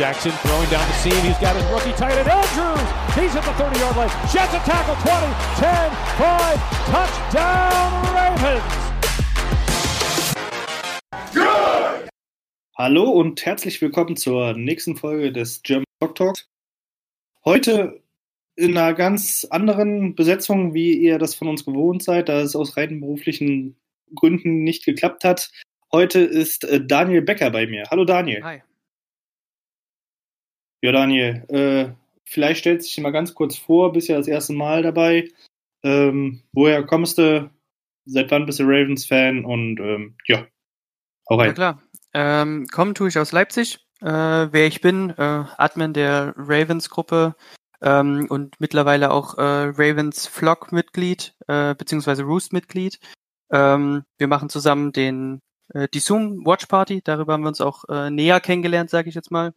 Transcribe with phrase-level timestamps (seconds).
[0.00, 1.12] Jackson throwing down the seam.
[1.26, 2.80] He's got his rookie tight end Andrews.
[3.14, 4.08] He's at the 30 yard line.
[4.32, 5.28] Jets a tackle 20,
[5.60, 6.56] 10, 5.
[6.88, 8.64] Touchdown Ravens.
[11.34, 12.08] Good.
[12.78, 16.48] Hallo und herzlich willkommen zur nächsten Folge des German Talk Talks.
[17.44, 18.02] Heute
[18.56, 22.78] in einer ganz anderen Besetzung, wie ihr das von uns gewohnt seid, da es aus
[22.78, 23.76] rein beruflichen
[24.14, 25.50] Gründen nicht geklappt hat.
[25.92, 27.84] Heute ist äh, Daniel Becker bei mir.
[27.90, 28.42] Hallo Daniel.
[28.42, 28.62] Hi.
[30.82, 31.92] Ja, Daniel, äh,
[32.24, 35.28] vielleicht stellst du dich mal ganz kurz vor, bist ja das erste Mal dabei.
[35.82, 37.50] Ähm, woher kommst du?
[38.06, 39.44] Seit wann bist du Ravens-Fan?
[39.44, 40.46] Und ähm, ja,
[41.28, 41.48] hau rein.
[41.48, 41.82] Ja, klar.
[42.12, 43.86] Ähm, kommen tue ich aus Leipzig.
[44.00, 47.36] Äh, wer ich bin, äh, Admin der Ravens-Gruppe
[47.82, 52.98] ähm, und mittlerweile auch äh, Ravens Flock-Mitglied, äh, beziehungsweise Roost-Mitglied.
[53.52, 55.40] Ähm, wir machen zusammen den
[55.74, 59.14] äh, die Zoom Watch Party, darüber haben wir uns auch äh, näher kennengelernt, sage ich
[59.14, 59.52] jetzt mal.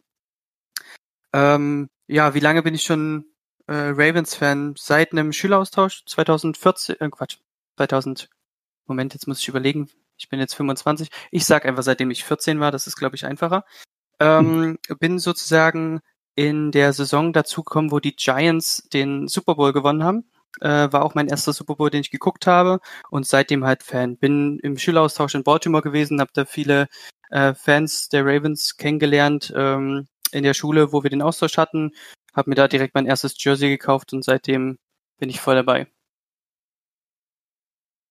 [1.34, 3.26] Ähm, ja, wie lange bin ich schon
[3.66, 4.74] äh, Ravens-Fan?
[4.78, 7.38] Seit einem Schüleraustausch 2014, äh, Quatsch,
[7.76, 8.30] 2000,
[8.86, 11.08] Moment, jetzt muss ich überlegen, ich bin jetzt 25.
[11.32, 13.64] Ich sag einfach, seitdem ich 14 war, das ist, glaube ich, einfacher.
[14.20, 14.98] Ähm, hm.
[14.98, 16.00] Bin sozusagen
[16.36, 20.30] in der Saison dazugekommen, wo die Giants den Super Bowl gewonnen haben.
[20.60, 22.78] Äh, war auch mein erster Super Bowl, den ich geguckt habe
[23.10, 24.18] und seitdem halt Fan.
[24.18, 26.86] Bin im Schüleraustausch in Baltimore gewesen, habe da viele
[27.30, 31.92] äh, Fans der Ravens kennengelernt, ähm, in der Schule, wo wir den Austausch hatten,
[32.34, 34.78] habe mir da direkt mein erstes Jersey gekauft und seitdem
[35.18, 35.86] bin ich voll dabei.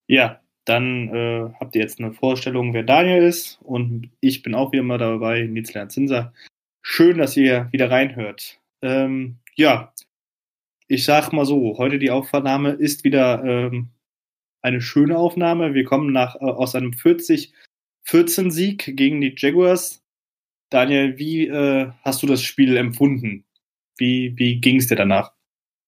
[0.07, 4.71] Ja, dann äh, habt ihr jetzt eine Vorstellung, wer Daniel ist und ich bin auch
[4.71, 6.33] wie immer dabei, Nils Lerner Zinser.
[6.81, 8.59] Schön, dass ihr wieder reinhört.
[8.81, 9.93] Ähm, ja,
[10.87, 13.89] ich sag mal so, heute die Aufnahme ist wieder ähm,
[14.61, 15.73] eine schöne Aufnahme.
[15.73, 20.02] Wir kommen nach, äh, aus einem 40-14 Sieg gegen die Jaguars
[20.73, 23.45] Daniel, wie äh, hast du das Spiel empfunden?
[23.97, 25.31] Wie, wie ging es dir danach?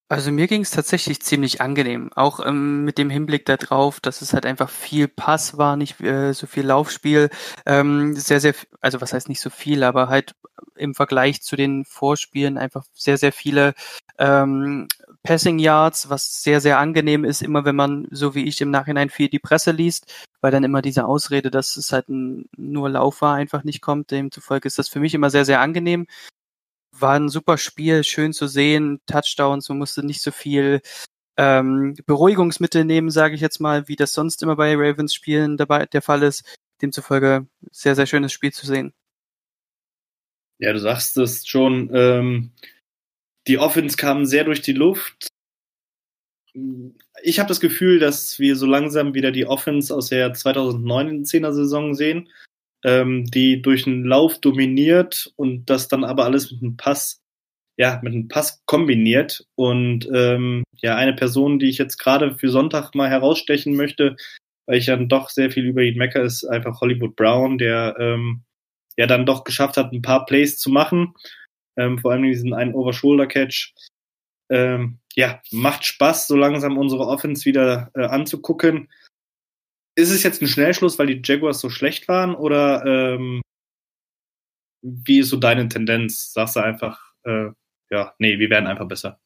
[0.07, 4.33] Also mir ging es tatsächlich ziemlich angenehm, auch ähm, mit dem Hinblick darauf, dass es
[4.33, 7.31] halt einfach viel Pass war, nicht äh, so viel Laufspiel,
[7.65, 10.35] ähm, sehr, sehr, also was heißt nicht so viel, aber halt
[10.75, 13.73] im Vergleich zu den Vorspielen einfach sehr, sehr viele
[14.19, 14.87] ähm,
[15.25, 19.09] Passing Yards, was sehr, sehr angenehm ist, immer wenn man, so wie ich im Nachhinein
[19.09, 23.21] viel die Presse liest, weil dann immer diese Ausrede, dass es halt ein, nur Lauf
[23.21, 24.11] war, einfach nicht kommt.
[24.11, 26.07] Demzufolge ist das für mich immer sehr, sehr angenehm.
[26.91, 30.81] War ein super Spiel, schön zu sehen, Touchdowns, man musste nicht so viel
[31.37, 35.85] ähm, Beruhigungsmittel nehmen, sage ich jetzt mal, wie das sonst immer bei Ravens Spielen dabei
[35.85, 36.57] der Fall ist.
[36.81, 38.93] Demzufolge sehr, sehr schönes Spiel zu sehen.
[40.57, 42.51] Ja, du sagst es schon, ähm,
[43.47, 45.29] die Offense kam sehr durch die Luft
[47.21, 51.93] ich habe das Gefühl, dass wir so langsam wieder die Offense aus der 2009-10er Saison
[51.93, 52.29] sehen,
[52.83, 57.21] ähm, die durch einen Lauf dominiert und das dann aber alles mit einem Pass,
[57.77, 59.45] ja, mit einem Pass kombiniert.
[59.55, 64.15] Und ähm, ja, eine Person, die ich jetzt gerade für Sonntag mal herausstechen möchte,
[64.65, 68.43] weil ich dann doch sehr viel über ihn mecker, ist einfach Hollywood Brown, der ähm,
[68.97, 71.13] ja dann doch geschafft hat, ein paar Plays zu machen.
[71.77, 73.73] Ähm, vor allem diesen einen Over-Shoulder-Catch
[74.49, 78.89] ähm, ja, macht Spaß, so langsam unsere Offense wieder äh, anzugucken.
[79.95, 83.41] Ist es jetzt ein Schnellschluss, weil die Jaguars so schlecht waren oder ähm,
[84.81, 86.33] wie ist so deine Tendenz?
[86.33, 87.47] Sagst du einfach, äh,
[87.89, 89.19] ja, nee, wir werden einfach besser.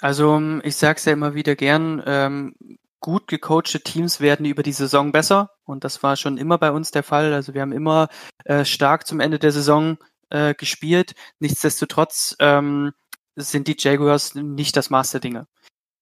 [0.00, 2.54] Also ich sag's ja immer wieder gern, ähm,
[3.00, 6.90] gut gecoachte Teams werden über die Saison besser und das war schon immer bei uns
[6.90, 7.32] der Fall.
[7.32, 8.08] Also wir haben immer
[8.44, 9.98] äh, stark zum Ende der Saison
[10.36, 11.14] äh, gespielt.
[11.38, 12.92] Nichtsdestotrotz ähm,
[13.36, 15.48] sind die Jaguars nicht das Maß der Dinge.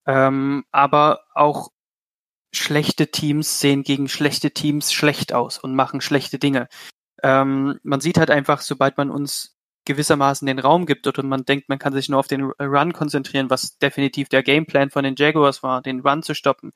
[0.06, 1.70] Ähm, aber auch
[2.52, 6.68] schlechte Teams sehen gegen schlechte Teams schlecht aus und machen schlechte Dinge.
[7.22, 9.56] Ähm, man sieht halt einfach, sobald man uns
[9.86, 13.50] gewissermaßen den Raum gibt oder man denkt, man kann sich nur auf den Run konzentrieren,
[13.50, 16.72] was definitiv der Gameplan von den Jaguars war, den Run zu stoppen,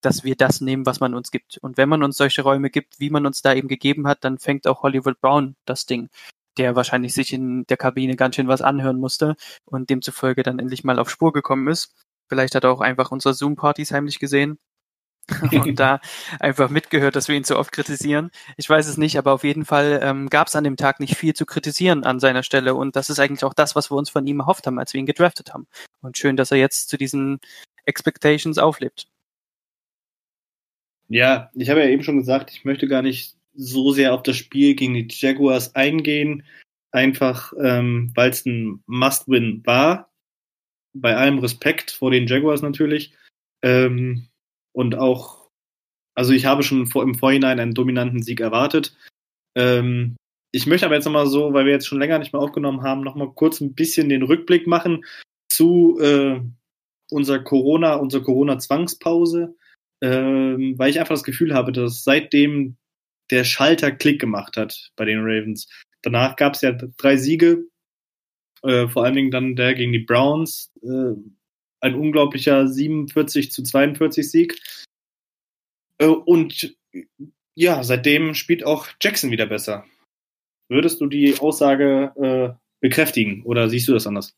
[0.00, 1.58] dass wir das nehmen, was man uns gibt.
[1.58, 4.38] Und wenn man uns solche Räume gibt, wie man uns da eben gegeben hat, dann
[4.38, 6.08] fängt auch Hollywood Brown das Ding
[6.58, 10.84] der wahrscheinlich sich in der Kabine ganz schön was anhören musste und demzufolge dann endlich
[10.84, 11.94] mal auf Spur gekommen ist.
[12.28, 14.58] Vielleicht hat er auch einfach unsere Zoom-Partys heimlich gesehen.
[15.52, 16.00] und da
[16.40, 18.30] einfach mitgehört, dass wir ihn zu oft kritisieren.
[18.56, 21.16] Ich weiß es nicht, aber auf jeden Fall ähm, gab es an dem Tag nicht
[21.16, 22.74] viel zu kritisieren an seiner Stelle.
[22.74, 24.98] Und das ist eigentlich auch das, was wir uns von ihm erhofft haben, als wir
[24.98, 25.68] ihn gedraftet haben.
[26.00, 27.38] Und schön, dass er jetzt zu diesen
[27.84, 29.06] Expectations auflebt.
[31.08, 34.36] Ja, ich habe ja eben schon gesagt, ich möchte gar nicht so sehr auf das
[34.36, 36.44] Spiel gegen die Jaguars eingehen,
[36.90, 40.10] einfach ähm, weil es ein Must-Win war.
[40.94, 43.14] Bei allem Respekt vor den Jaguars natürlich.
[43.62, 44.28] Ähm,
[44.72, 45.50] und auch,
[46.14, 48.96] also ich habe schon im Vorhinein einen dominanten Sieg erwartet.
[49.56, 50.16] Ähm,
[50.54, 53.02] ich möchte aber jetzt nochmal so, weil wir jetzt schon länger nicht mehr aufgenommen haben,
[53.02, 55.04] nochmal kurz ein bisschen den Rückblick machen
[55.50, 56.40] zu äh,
[57.10, 59.54] unserer Corona, unserer Corona-Zwangspause,
[60.02, 62.76] ähm, weil ich einfach das Gefühl habe, dass seitdem
[63.32, 65.68] der Schalter Klick gemacht hat bei den Ravens.
[66.02, 67.64] Danach gab es ja drei Siege,
[68.62, 71.14] äh, vor allen Dingen dann der gegen die Browns, äh,
[71.80, 74.60] ein unglaublicher 47 zu 42 Sieg.
[75.98, 76.76] Äh, und
[77.54, 79.84] ja, seitdem spielt auch Jackson wieder besser.
[80.68, 84.34] Würdest du die Aussage äh, bekräftigen oder siehst du das anders?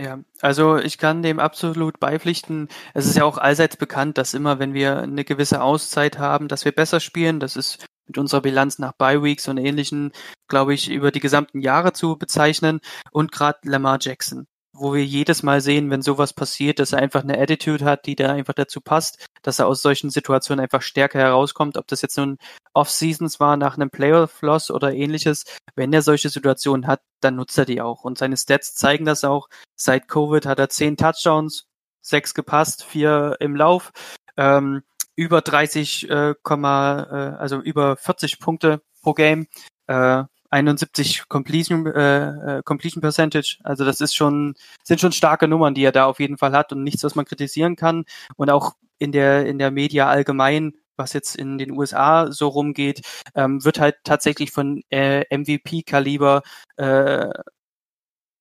[0.00, 2.68] Ja, also ich kann dem absolut beipflichten.
[2.92, 6.66] Es ist ja auch allseits bekannt, dass immer, wenn wir eine gewisse Auszeit haben, dass
[6.66, 7.40] wir besser spielen.
[7.40, 10.12] Das ist mit unserer Bilanz nach Bye Weeks und ähnlichen,
[10.48, 12.80] glaube ich, über die gesamten Jahre zu bezeichnen.
[13.10, 14.46] Und gerade Lamar Jackson
[14.78, 18.16] wo wir jedes Mal sehen, wenn sowas passiert, dass er einfach eine Attitude hat, die
[18.16, 22.16] da einfach dazu passt, dass er aus solchen Situationen einfach stärker herauskommt, ob das jetzt
[22.16, 22.38] nun
[22.74, 25.44] Off-Seasons war nach einem Playoff-Loss oder ähnliches.
[25.74, 28.04] Wenn er solche Situationen hat, dann nutzt er die auch.
[28.04, 29.48] Und seine Stats zeigen das auch.
[29.74, 31.66] Seit Covid hat er zehn Touchdowns,
[32.00, 33.92] sechs gepasst, vier im Lauf,
[34.36, 34.82] ähm,
[35.16, 39.46] über 30, äh, äh, also über 40 Punkte pro Game.
[39.86, 40.24] Äh,
[40.56, 43.58] 71 Completion, äh, äh, Completion Percentage.
[43.62, 46.72] Also das ist schon, sind schon starke Nummern, die er da auf jeden Fall hat
[46.72, 48.04] und nichts, was man kritisieren kann.
[48.36, 53.02] Und auch in der, in der Media allgemein, was jetzt in den USA so rumgeht,
[53.34, 56.42] ähm, wird halt tatsächlich von äh, MVP-Kaliber
[56.76, 57.28] äh,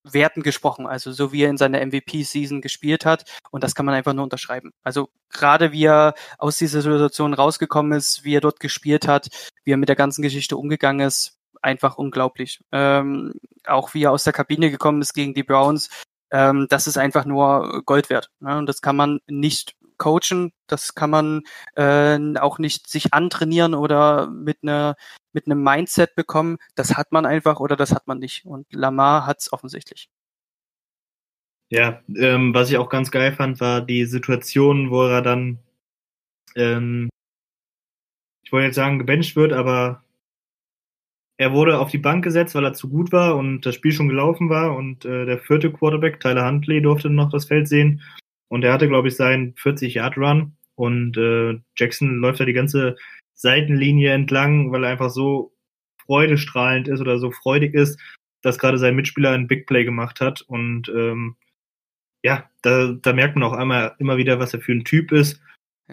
[0.04, 3.26] Werten gesprochen, also so wie er in seiner MVP-Season gespielt hat.
[3.50, 4.72] Und das kann man einfach nur unterschreiben.
[4.84, 9.30] Also gerade wie er aus dieser Situation rausgekommen ist, wie er dort gespielt hat,
[9.64, 11.36] wie er mit der ganzen Geschichte umgegangen ist,
[11.66, 12.62] einfach unglaublich.
[12.72, 13.34] Ähm,
[13.66, 15.90] auch wie er aus der Kabine gekommen ist gegen die Browns,
[16.32, 18.32] ähm, das ist einfach nur Gold wert.
[18.40, 18.58] Ne?
[18.58, 21.44] Und das kann man nicht coachen, das kann man
[21.76, 24.96] äh, auch nicht sich antrainieren oder mit einer
[25.34, 26.58] mit einem Mindset bekommen.
[26.76, 28.46] Das hat man einfach oder das hat man nicht.
[28.46, 30.10] Und Lamar hat es offensichtlich.
[31.70, 35.60] Ja, ähm, was ich auch ganz geil fand, war die Situation, wo er dann,
[36.56, 37.10] ähm,
[38.44, 40.05] ich wollte jetzt sagen, gebencht wird, aber
[41.38, 44.08] er wurde auf die Bank gesetzt, weil er zu gut war und das Spiel schon
[44.08, 44.76] gelaufen war.
[44.76, 48.02] Und äh, der vierte Quarterback, Tyler Huntley, durfte noch das Feld sehen.
[48.48, 52.96] Und er hatte, glaube ich, seinen 40-Yard-Run und äh, Jackson läuft da die ganze
[53.34, 55.54] Seitenlinie entlang, weil er einfach so
[56.06, 58.00] freudestrahlend ist oder so freudig ist,
[58.42, 60.42] dass gerade sein Mitspieler ein Big Play gemacht hat.
[60.42, 61.36] Und ähm,
[62.24, 65.42] ja, da, da merkt man auch einmal immer wieder, was er für ein Typ ist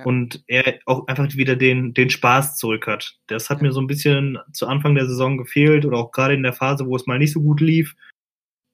[0.04, 3.18] und er auch einfach wieder den, den Spaß zurück hat.
[3.26, 3.64] Das hat ja.
[3.64, 6.86] mir so ein bisschen zu Anfang der Saison gefehlt oder auch gerade in der Phase,
[6.86, 7.94] wo es mal nicht so gut lief.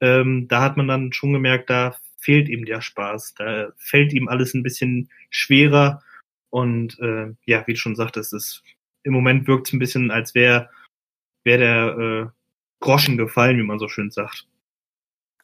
[0.00, 3.34] Ähm, da hat man dann schon gemerkt, da fehlt ihm der Spaß.
[3.34, 6.02] Da fällt ihm alles ein bisschen schwerer.
[6.50, 8.62] Und äh, ja, wie du schon sagtest, es
[9.02, 10.70] im Moment wirkt es ein bisschen, als wäre
[11.44, 12.26] wär der äh,
[12.80, 14.46] Groschen gefallen, wie man so schön sagt.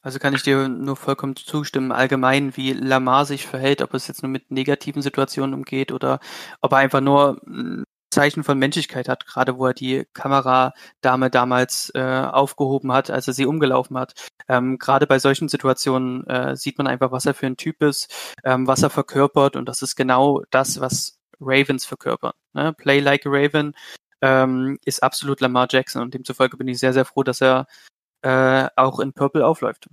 [0.04, 1.90] Also kann ich dir nur vollkommen zustimmen.
[1.90, 6.20] Allgemein, wie Lamar sich verhält, ob es jetzt nur mit negativen Situationen umgeht oder
[6.60, 11.90] ob er einfach nur ein Zeichen von Menschlichkeit hat, gerade wo er die Kameradame damals
[11.94, 14.12] äh, aufgehoben hat, als er sie umgelaufen hat.
[14.46, 18.14] Ähm, gerade bei solchen Situationen äh, sieht man einfach, was er für ein Typ ist,
[18.44, 22.34] ähm, was er verkörpert und das ist genau das, was Ravens verkörpern.
[22.52, 22.74] Ne?
[22.74, 23.74] Play like a Raven
[24.20, 27.66] ähm, ist absolut Lamar Jackson und demzufolge bin ich sehr, sehr froh, dass er
[28.24, 29.88] äh, auch in Purple aufläuft.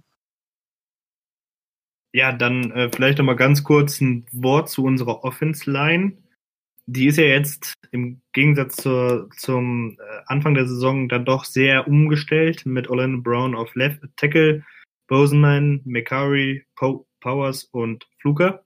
[2.13, 6.17] Ja, dann äh, vielleicht noch mal ganz kurz ein Wort zu unserer Offense-Line.
[6.85, 11.87] Die ist ja jetzt im Gegensatz zur, zum äh, Anfang der Saison dann doch sehr
[11.87, 14.63] umgestellt mit Orlando Brown auf Left Tackle,
[15.07, 18.63] Boseman, McCurry, po Powers und Fluker.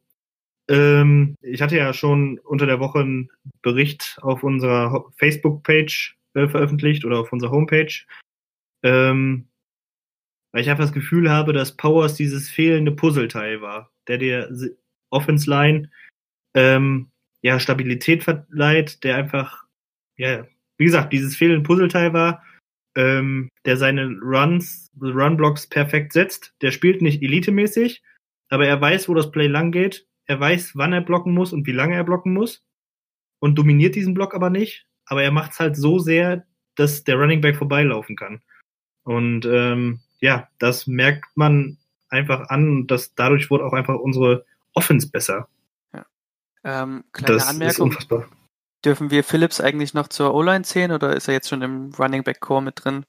[0.69, 3.31] Ähm, ich hatte ja schon unter der Woche einen
[3.61, 7.93] Bericht auf unserer Facebook-Page äh, veröffentlicht oder auf unserer Homepage.
[8.83, 9.49] Ähm,
[10.55, 14.49] weil ich einfach das Gefühl habe, dass Powers dieses fehlende Puzzleteil war, der der
[15.09, 15.91] Offense Line
[16.55, 17.09] ähm,
[17.41, 19.65] ja Stabilität verleiht, der einfach
[20.15, 20.47] ja
[20.77, 22.43] wie gesagt dieses fehlende Puzzleteil war,
[22.95, 26.53] ähm, der seine Runs, Run Blocks perfekt setzt.
[26.61, 28.01] Der spielt nicht elitemäßig,
[28.49, 31.67] aber er weiß, wo das Play lang geht er weiß, wann er blocken muss und
[31.67, 32.63] wie lange er blocken muss
[33.39, 34.87] und dominiert diesen Block aber nicht.
[35.05, 36.45] Aber er macht es halt so sehr,
[36.75, 38.41] dass der Running Back vorbeilaufen kann.
[39.03, 41.77] Und ähm, ja, das merkt man
[42.09, 45.47] einfach an und das, dadurch wurde auch einfach unsere Offense besser.
[45.93, 46.05] Ja.
[46.63, 47.69] Ähm, kleine das Anmerkung.
[47.69, 48.25] ist unfassbar.
[48.83, 52.23] Dürfen wir Phillips eigentlich noch zur O-Line zählen oder ist er jetzt schon im Running
[52.23, 53.05] Back Core mit drin?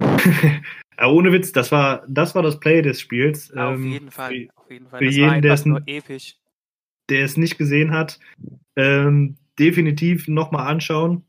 [0.00, 3.52] ja, ohne Witz, das war, das war das Play des Spiels.
[3.54, 4.30] Ja, auf Ähm, jeden Fall.
[4.30, 4.98] Für, Auf jeden Fall.
[4.98, 6.36] für Das jeden, der es- nur episch.
[7.10, 8.18] der es nicht gesehen hat,
[8.76, 11.24] ähm, definitiv nochmal anschauen.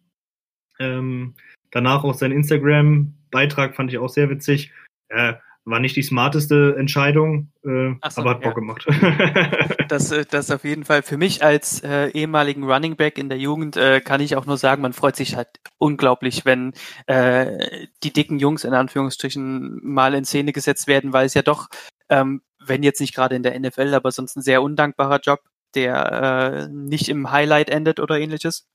[0.79, 1.35] Ähm,
[1.71, 4.71] danach auch sein Instagram-Beitrag fand ich auch sehr witzig.
[5.11, 8.47] Äh, war nicht die smarteste Entscheidung, äh, so, aber hat ja.
[8.47, 8.85] Bock gemacht.
[9.87, 13.37] Das, äh, das auf jeden Fall für mich als äh, ehemaligen Running Back in der
[13.37, 15.49] Jugend äh, kann ich auch nur sagen, man freut sich halt
[15.79, 16.71] unglaublich, wenn
[17.07, 21.67] äh, die dicken Jungs in Anführungsstrichen mal in Szene gesetzt werden, weil es ja doch,
[22.07, 25.41] ähm, wenn jetzt nicht gerade in der NFL, aber sonst ein sehr undankbarer Job,
[25.75, 28.69] der äh, nicht im Highlight endet oder ähnliches.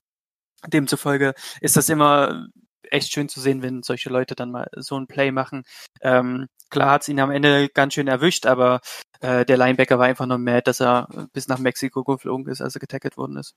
[0.66, 2.48] Demzufolge ist das immer
[2.90, 5.64] echt schön zu sehen, wenn solche Leute dann mal so ein Play machen.
[6.02, 8.80] Ähm, klar hat's ihn am Ende ganz schön erwischt, aber
[9.20, 12.76] äh, der Linebacker war einfach nur mad, dass er bis nach Mexiko geflogen ist, als
[12.76, 13.54] er getackelt worden ist.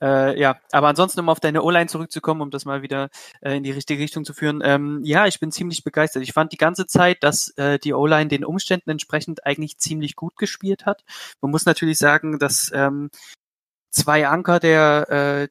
[0.00, 3.62] Äh, ja, aber ansonsten, um auf deine O-Line zurückzukommen, um das mal wieder äh, in
[3.62, 4.62] die richtige Richtung zu führen.
[4.64, 6.22] Ähm, ja, ich bin ziemlich begeistert.
[6.22, 10.36] Ich fand die ganze Zeit, dass äh, die O-Line den Umständen entsprechend eigentlich ziemlich gut
[10.36, 11.04] gespielt hat.
[11.40, 13.10] Man muss natürlich sagen, dass ähm,
[13.90, 15.48] zwei Anker der äh,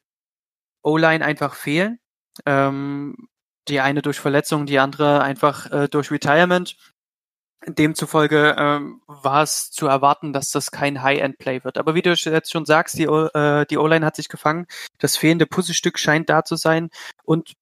[0.83, 1.99] O-Line einfach fehlen.
[2.45, 3.29] Ähm,
[3.67, 6.77] die eine durch Verletzung, die andere einfach äh, durch Retirement.
[7.65, 11.77] Demzufolge ähm, war es zu erwarten, dass das kein High-End-Play wird.
[11.77, 14.67] Aber wie du jetzt schon sagst, die, O- äh, die O-Line hat sich gefangen.
[14.99, 16.89] Das fehlende Puzzlestück scheint da zu sein.
[17.23, 17.55] Und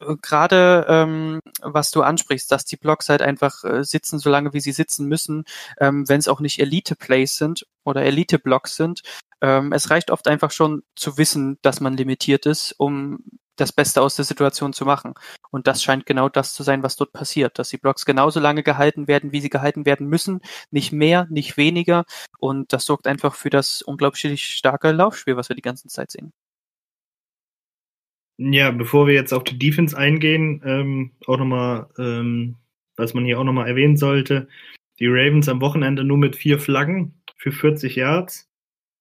[0.00, 4.60] äh, gerade ähm, was du ansprichst, dass die Blocks halt einfach äh, sitzen, solange wie
[4.60, 5.44] sie sitzen müssen,
[5.78, 9.02] ähm, wenn es auch nicht Elite-Plays sind oder Elite-Blocks sind.
[9.40, 13.20] Ähm, es reicht oft einfach schon zu wissen, dass man limitiert ist, um
[13.60, 15.14] das Beste aus der Situation zu machen.
[15.50, 18.62] Und das scheint genau das zu sein, was dort passiert, dass die Blocks genauso lange
[18.62, 20.40] gehalten werden, wie sie gehalten werden müssen,
[20.70, 22.04] nicht mehr, nicht weniger.
[22.38, 26.32] Und das sorgt einfach für das unglaublich starke Laufspiel, was wir die ganze Zeit sehen.
[28.40, 32.56] ja, bevor wir jetzt auf die Defense eingehen, ähm, auch nochmal, ähm,
[32.96, 34.48] was man hier auch nochmal erwähnen sollte,
[34.98, 38.48] die Ravens am Wochenende nur mit vier Flaggen für 40 Yards.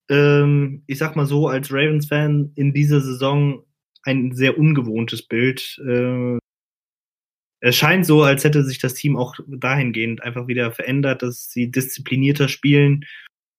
[0.10, 3.64] Ähm, ich sag mal so, als Ravens-Fan in dieser Saison
[4.04, 5.80] ein sehr ungewohntes Bild.
[5.86, 6.38] Äh,
[7.62, 11.70] es scheint so, als hätte sich das Team auch dahingehend einfach wieder verändert, dass sie
[11.70, 13.06] disziplinierter spielen,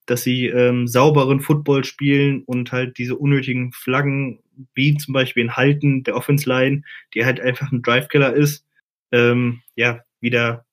[0.06, 4.42] dass sie ähm, sauberen Football spielen und halt diese unnötigen Flaggen,
[4.75, 6.82] wie zum Beispiel in Halten der Offense Line,
[7.14, 8.66] die halt einfach ein Drive-Killer ist,
[9.12, 10.64] ähm, ja, wieder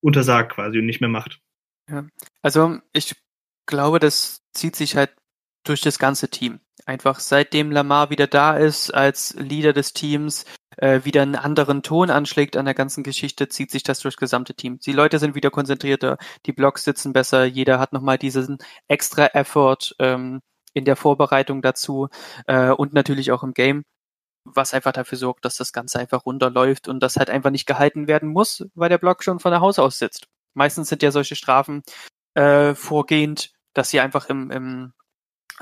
[0.00, 1.40] untersagt quasi und nicht mehr macht.
[2.42, 3.14] Also ich
[3.66, 5.14] glaube, das zieht sich halt
[5.64, 6.60] durch das ganze Team.
[6.86, 10.44] Einfach seitdem Lamar wieder da ist als Leader des Teams,
[10.76, 14.54] äh, wieder einen anderen Ton anschlägt an der ganzen Geschichte, zieht sich das durchs gesamte
[14.54, 14.78] Team.
[14.80, 19.94] Die Leute sind wieder konzentrierter, die Blocks sitzen besser, jeder hat nochmal diesen extra Effort
[19.98, 20.40] ähm,
[20.74, 22.08] in der Vorbereitung dazu
[22.46, 23.84] äh, und natürlich auch im Game,
[24.44, 28.08] was einfach dafür sorgt, dass das Ganze einfach runterläuft und das halt einfach nicht gehalten
[28.08, 30.26] werden muss, weil der Block schon von der Haus aus sitzt.
[30.54, 31.82] Meistens sind ja solche Strafen
[32.34, 34.92] äh, vorgehend, dass sie einfach im, im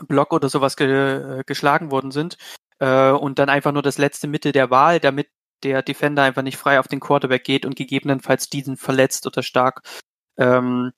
[0.09, 2.37] Block oder sowas ge, äh, geschlagen worden sind
[2.79, 5.29] äh, und dann einfach nur das letzte Mittel der Wahl, damit
[5.63, 9.83] der Defender einfach nicht frei auf den Quarterback geht und gegebenenfalls diesen verletzt oder stark
[10.39, 10.93] ähm,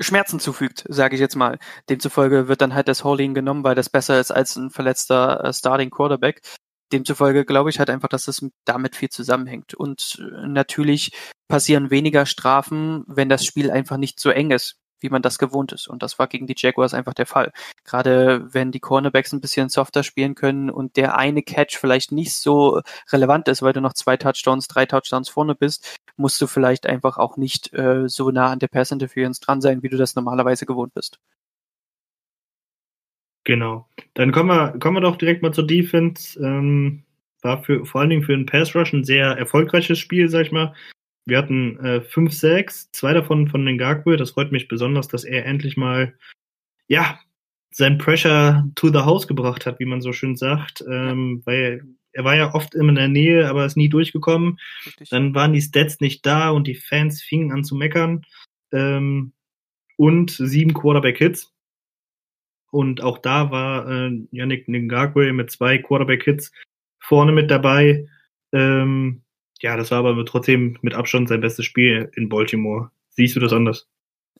[0.00, 1.58] Schmerzen zufügt, sage ich jetzt mal.
[1.88, 5.52] Demzufolge wird dann halt das Holding genommen, weil das besser ist als ein verletzter äh,
[5.52, 6.42] Starting Quarterback.
[6.92, 9.74] Demzufolge glaube ich halt einfach, dass das damit viel zusammenhängt.
[9.74, 11.12] Und äh, natürlich
[11.48, 15.72] passieren weniger Strafen, wenn das Spiel einfach nicht so eng ist, wie man das gewohnt
[15.72, 15.88] ist.
[15.88, 17.52] Und das war gegen die Jaguars einfach der Fall.
[17.84, 22.34] Gerade wenn die Cornerbacks ein bisschen softer spielen können und der eine Catch vielleicht nicht
[22.34, 22.80] so
[23.12, 27.16] relevant ist, weil du noch zwei Touchdowns, drei Touchdowns vorne bist, musst du vielleicht einfach
[27.18, 30.66] auch nicht äh, so nah an der Pass Interference dran sein, wie du das normalerweise
[30.66, 31.18] gewohnt bist.
[33.44, 33.88] Genau.
[34.14, 36.38] Dann kommen wir, kommen wir doch direkt mal zur Defense.
[36.38, 37.04] Ähm,
[37.42, 40.52] war für, vor allen Dingen für den Pass Rush ein sehr erfolgreiches Spiel, sag ich
[40.52, 40.74] mal.
[41.30, 44.16] Wir hatten äh, fünf Sacks, zwei davon von Ngakwe.
[44.16, 46.14] Das freut mich besonders, dass er endlich mal,
[46.88, 47.18] ja,
[47.70, 50.84] sein Pressure to the house gebracht hat, wie man so schön sagt.
[50.90, 54.58] Ähm, weil er war ja oft immer in der Nähe, aber ist nie durchgekommen.
[54.84, 55.08] Richtig?
[55.08, 58.26] Dann waren die Stats nicht da und die Fans fingen an zu meckern.
[58.72, 59.32] Ähm,
[59.96, 61.54] und sieben Quarterback-Hits.
[62.72, 66.52] Und auch da war äh, Yannick Ngakwe mit zwei Quarterback-Hits
[66.98, 68.08] vorne mit dabei.
[68.52, 69.22] Ähm,
[69.60, 72.90] ja, das war aber trotzdem mit Abstand sein bestes Spiel in Baltimore.
[73.10, 73.88] Siehst du das anders?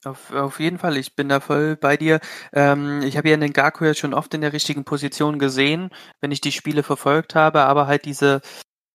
[0.05, 2.21] Auf, auf jeden Fall, ich bin da voll bei dir.
[2.55, 5.91] Ähm, ich habe ja den Gaku ja schon oft in der richtigen Position gesehen,
[6.23, 8.41] wenn ich die Spiele verfolgt habe, aber halt diese,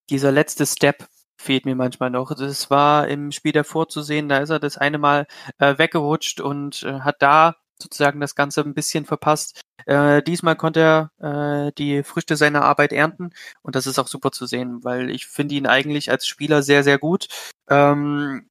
[0.09, 2.33] dieser letzte Step fehlt mir manchmal noch.
[2.35, 5.27] Das war im Spiel davor zu sehen, da ist er das eine Mal
[5.59, 9.61] äh, weggerutscht und äh, hat da sozusagen das Ganze ein bisschen verpasst.
[9.85, 10.79] Äh, diesmal konnte
[11.19, 15.09] er äh, die Früchte seiner Arbeit ernten und das ist auch super zu sehen, weil
[15.09, 17.27] ich finde ihn eigentlich als Spieler sehr, sehr gut.
[17.69, 18.49] Ähm,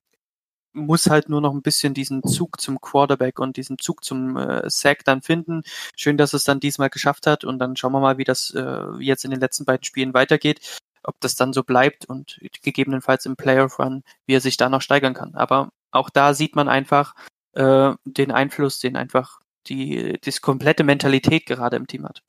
[0.74, 4.68] muss halt nur noch ein bisschen diesen Zug zum Quarterback und diesen Zug zum äh,
[4.68, 5.62] Sack dann finden.
[5.96, 8.84] Schön, dass es dann diesmal geschafft hat und dann schauen wir mal, wie das äh,
[8.98, 13.36] jetzt in den letzten beiden Spielen weitergeht, ob das dann so bleibt und gegebenenfalls im
[13.36, 15.34] Playoff Run, wie er sich da noch steigern kann.
[15.34, 17.14] Aber auch da sieht man einfach,
[17.54, 22.22] äh, den Einfluss, den einfach die, die komplette Mentalität gerade im Team hat.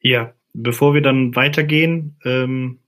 [0.00, 2.80] Ja, bevor wir dann weitergehen ähm,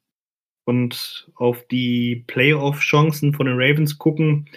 [0.65, 4.49] und auf die Playoff-Chancen von den Ravens gucken,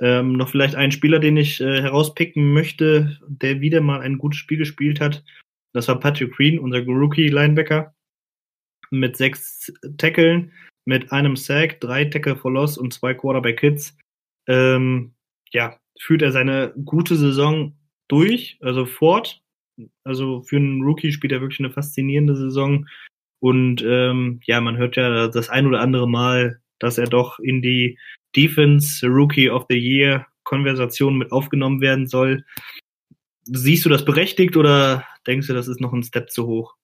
[0.00, 4.38] ähm, noch vielleicht einen Spieler, den ich äh, herauspicken möchte, der wieder mal ein gutes
[4.38, 5.24] Spiel gespielt hat.
[5.72, 7.94] Das war Patrick Green, unser Rookie-Linebacker,
[8.90, 10.52] mit sechs Tackeln,
[10.84, 13.96] mit einem Sack, drei Tackle for Loss und zwei Quarterback-Hits
[14.46, 15.14] ähm,
[15.52, 17.76] ja, führt er seine gute Saison
[18.08, 19.42] durch, also fort.
[20.04, 22.86] Also für einen Rookie spielt er wirklich eine faszinierende Saison.
[23.40, 27.62] Und ähm, ja, man hört ja das ein oder andere Mal, dass er doch in
[27.62, 27.98] die
[28.36, 32.44] Defense Rookie of the Year Konversation mit aufgenommen werden soll.
[33.44, 36.76] Siehst du das berechtigt oder denkst du, das ist noch ein Step zu hoch?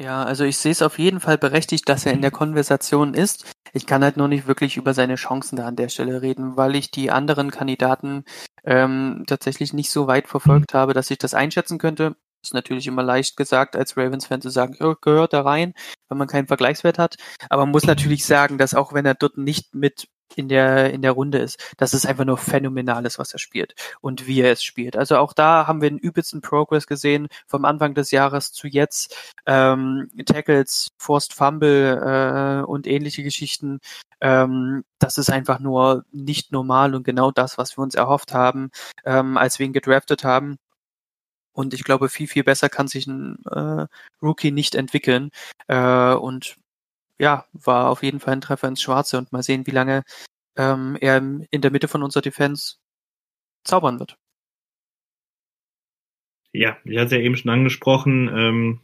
[0.00, 3.52] Ja, also ich sehe es auf jeden Fall berechtigt, dass er in der Konversation ist.
[3.72, 6.76] Ich kann halt nur nicht wirklich über seine Chancen da an der Stelle reden, weil
[6.76, 8.24] ich die anderen Kandidaten
[8.62, 12.14] ähm, tatsächlich nicht so weit verfolgt habe, dass ich das einschätzen könnte.
[12.44, 15.74] Ist natürlich immer leicht gesagt, als Ravens-Fan zu sagen, oh, gehört da rein,
[16.08, 17.16] wenn man keinen Vergleichswert hat.
[17.50, 20.06] Aber man muss natürlich sagen, dass auch wenn er dort nicht mit
[20.38, 21.58] in der, in der Runde ist.
[21.76, 24.96] Das ist einfach nur phänomenales, was er spielt und wie er es spielt.
[24.96, 29.34] Also auch da haben wir einen übelsten Progress gesehen vom Anfang des Jahres zu jetzt.
[29.46, 33.80] Ähm, Tackles, Forced Fumble äh, und ähnliche Geschichten.
[34.20, 38.70] Ähm, das ist einfach nur nicht normal und genau das, was wir uns erhofft haben,
[39.04, 40.56] ähm, als wir ihn gedraftet haben.
[41.52, 43.86] Und ich glaube, viel, viel besser kann sich ein äh,
[44.22, 45.30] Rookie nicht entwickeln.
[45.66, 46.56] Äh, und
[47.18, 50.04] ja, war auf jeden Fall ein Treffer ins Schwarze und mal sehen, wie lange
[50.56, 52.76] ähm, er in der Mitte von unserer Defense
[53.64, 54.16] zaubern wird.
[56.52, 58.28] Ja, ich hatte es ja eben schon angesprochen.
[58.34, 58.80] Ähm,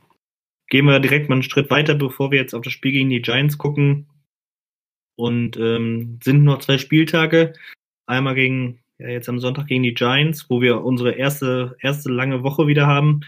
[0.69, 3.23] gehen wir direkt mal einen Schritt weiter, bevor wir jetzt auf das Spiel gegen die
[3.23, 4.09] Giants gucken.
[5.17, 7.55] Und ähm, sind noch zwei Spieltage.
[8.07, 12.43] Einmal gegen, ja, jetzt am Sonntag gegen die Giants, wo wir unsere erste, erste lange
[12.43, 13.21] Woche wieder haben.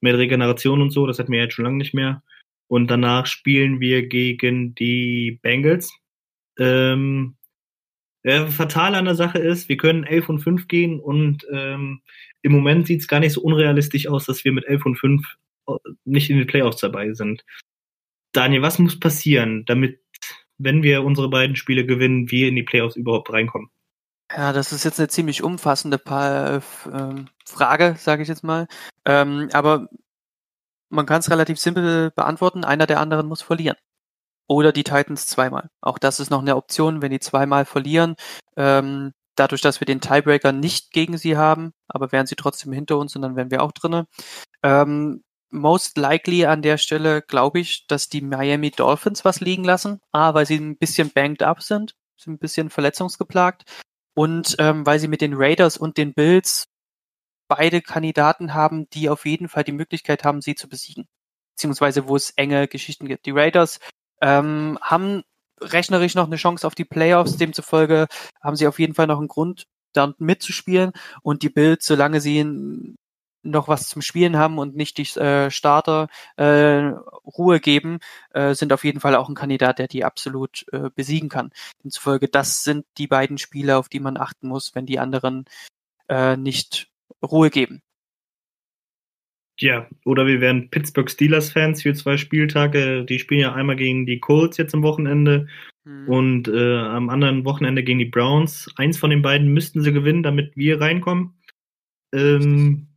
[0.00, 2.22] Mit Regeneration und so, das hatten wir jetzt schon lange nicht mehr.
[2.68, 5.92] Und danach spielen wir gegen die Bengals.
[6.58, 7.36] Ähm,
[8.24, 12.00] äh, fatal an der Sache ist, wir können 11 und 5 gehen und ähm,
[12.40, 15.26] im Moment sieht es gar nicht so unrealistisch aus, dass wir mit 11 und 5
[15.68, 15.72] äh,
[16.04, 17.44] nicht in den Playoffs dabei sind.
[18.32, 20.00] Daniel, was muss passieren, damit,
[20.56, 23.68] wenn wir unsere beiden Spiele gewinnen, wir in die Playoffs überhaupt reinkommen?
[24.34, 26.60] Ja, das ist jetzt eine ziemlich umfassende äh,
[27.46, 28.66] Frage, sage ich jetzt mal.
[29.04, 29.88] Ähm, aber
[30.94, 32.64] man kann es relativ simpel beantworten.
[32.64, 33.76] Einer der anderen muss verlieren.
[34.46, 35.70] Oder die Titans zweimal.
[35.80, 38.14] Auch das ist noch eine Option, wenn die zweimal verlieren.
[38.56, 42.98] Ähm, dadurch, dass wir den Tiebreaker nicht gegen sie haben, aber wären sie trotzdem hinter
[42.98, 44.06] uns und dann wären wir auch drinne.
[44.62, 50.00] Ähm, most likely an der Stelle glaube ich, dass die Miami Dolphins was liegen lassen.
[50.12, 53.64] A, weil sie ein bisschen banked up sind, sind ein bisschen verletzungsgeplagt.
[54.14, 56.66] Und ähm, weil sie mit den Raiders und den Bills
[57.48, 61.06] beide Kandidaten haben, die auf jeden Fall die Möglichkeit haben, sie zu besiegen.
[61.56, 63.26] Beziehungsweise wo es enge Geschichten gibt.
[63.26, 63.78] Die Raiders
[64.20, 65.22] ähm, haben
[65.60, 68.06] rechnerisch noch eine Chance auf die Playoffs, demzufolge
[68.42, 70.92] haben sie auf jeden Fall noch einen Grund, da mitzuspielen.
[71.22, 72.96] Und die Bills, solange sie
[73.44, 76.92] noch was zum Spielen haben und nicht die äh, Starter äh,
[77.26, 77.98] Ruhe geben,
[78.32, 81.50] äh, sind auf jeden Fall auch ein Kandidat, der die absolut äh, besiegen kann.
[81.82, 85.44] Demzufolge, das sind die beiden Spiele, auf die man achten muss, wenn die anderen
[86.08, 86.88] äh, nicht
[87.22, 87.82] Ruhe geben.
[89.60, 93.04] Ja, oder wir wären Pittsburgh Steelers Fans für zwei Spieltage.
[93.04, 95.46] Die spielen ja einmal gegen die Colts jetzt am Wochenende
[95.84, 96.08] hm.
[96.08, 98.68] und äh, am anderen Wochenende gegen die Browns.
[98.76, 101.38] Eins von den beiden müssten sie gewinnen, damit wir reinkommen.
[102.12, 102.88] Ähm,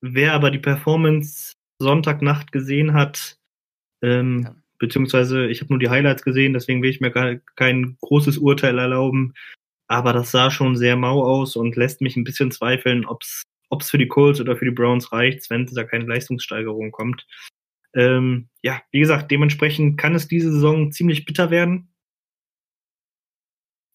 [0.00, 3.36] wer aber die Performance Sonntagnacht gesehen hat,
[4.02, 4.54] ähm, ja.
[4.78, 8.78] beziehungsweise ich habe nur die Highlights gesehen, deswegen will ich mir gar kein großes Urteil
[8.78, 9.34] erlauben.
[9.88, 13.90] Aber das sah schon sehr mau aus und lässt mich ein bisschen zweifeln, ob es
[13.90, 17.26] für die Colts oder für die Browns reicht, wenn da keine Leistungssteigerung kommt.
[17.94, 21.94] Ähm, ja, wie gesagt, dementsprechend kann es diese Saison ziemlich bitter werden,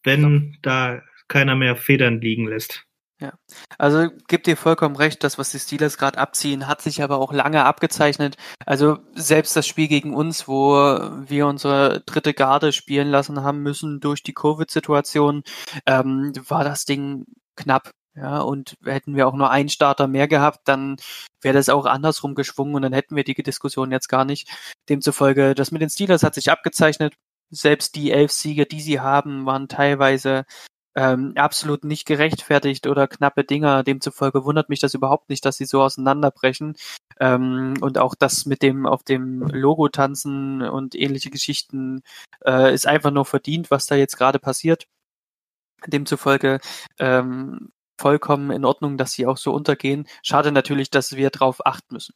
[0.04, 0.58] wenn ja.
[0.62, 2.86] da keiner mehr Federn liegen lässt.
[3.20, 3.32] Ja,
[3.78, 7.32] also gibt dir vollkommen recht, das, was die Steelers gerade abziehen, hat sich aber auch
[7.32, 8.36] lange abgezeichnet.
[8.66, 14.00] Also selbst das Spiel gegen uns, wo wir unsere dritte Garde spielen lassen haben müssen
[14.00, 15.44] durch die Covid-Situation,
[15.86, 17.92] ähm, war das Ding knapp.
[18.16, 20.98] Ja, und hätten wir auch nur einen Starter mehr gehabt, dann
[21.42, 24.50] wäre das auch andersrum geschwungen und dann hätten wir die Diskussion jetzt gar nicht.
[24.88, 27.16] Demzufolge, das mit den Steelers hat sich abgezeichnet.
[27.50, 30.46] Selbst die elf Siege, die sie haben, waren teilweise
[30.96, 33.84] ähm, absolut nicht gerechtfertigt oder knappe Dinger.
[33.84, 36.76] Demzufolge wundert mich das überhaupt nicht, dass sie so auseinanderbrechen.
[37.20, 42.04] Ähm, und auch das mit dem auf dem Logo tanzen und ähnliche Geschichten
[42.46, 44.88] äh, ist einfach nur verdient, was da jetzt gerade passiert.
[45.88, 46.60] Demzufolge
[47.00, 50.08] ähm, vollkommen in Ordnung, dass sie auch so untergehen.
[50.24, 52.16] Schade natürlich, dass wir drauf achten müssen.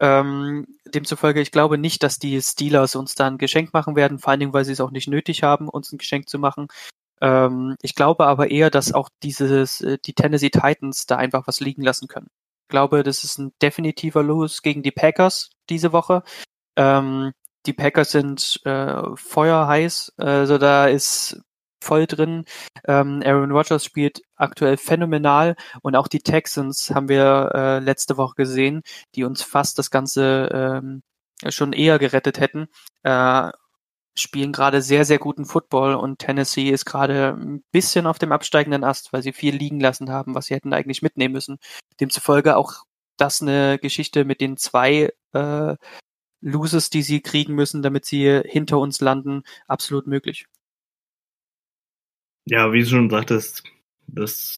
[0.00, 4.30] Ähm, demzufolge, ich glaube nicht, dass die Steelers uns da ein Geschenk machen werden, vor
[4.30, 6.68] allen Dingen, weil sie es auch nicht nötig haben, uns ein Geschenk zu machen.
[7.22, 11.60] Ähm, ich glaube aber eher, dass auch dieses, äh, die Tennessee Titans da einfach was
[11.60, 12.28] liegen lassen können.
[12.64, 16.22] Ich glaube, das ist ein definitiver Los gegen die Packers diese Woche.
[16.76, 17.32] Ähm,
[17.66, 21.40] die Packers sind äh, feuerheiß, also da ist
[21.82, 22.44] voll drin.
[22.86, 28.34] Ähm, Aaron Rodgers spielt aktuell phänomenal und auch die Texans haben wir äh, letzte Woche
[28.36, 28.82] gesehen,
[29.14, 31.02] die uns fast das Ganze ähm,
[31.48, 32.68] schon eher gerettet hätten.
[33.02, 33.50] Äh,
[34.18, 38.84] spielen gerade sehr, sehr guten Football und Tennessee ist gerade ein bisschen auf dem absteigenden
[38.84, 41.58] Ast, weil sie viel liegen lassen haben, was sie hätten eigentlich mitnehmen müssen.
[42.00, 42.84] Demzufolge auch
[43.16, 45.76] das eine Geschichte mit den zwei äh,
[46.40, 50.46] Loses, die sie kriegen müssen, damit sie hinter uns landen, absolut möglich.
[52.44, 53.64] Ja, wie du schon sagtest,
[54.08, 54.56] das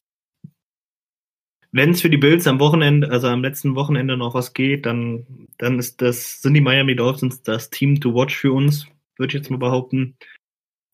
[1.71, 5.49] wenn es für die Bills am Wochenende, also am letzten Wochenende noch was geht, dann,
[5.57, 8.87] dann ist das, sind die Miami Dolphins das Team to watch für uns
[9.17, 10.17] würde ich jetzt mal behaupten.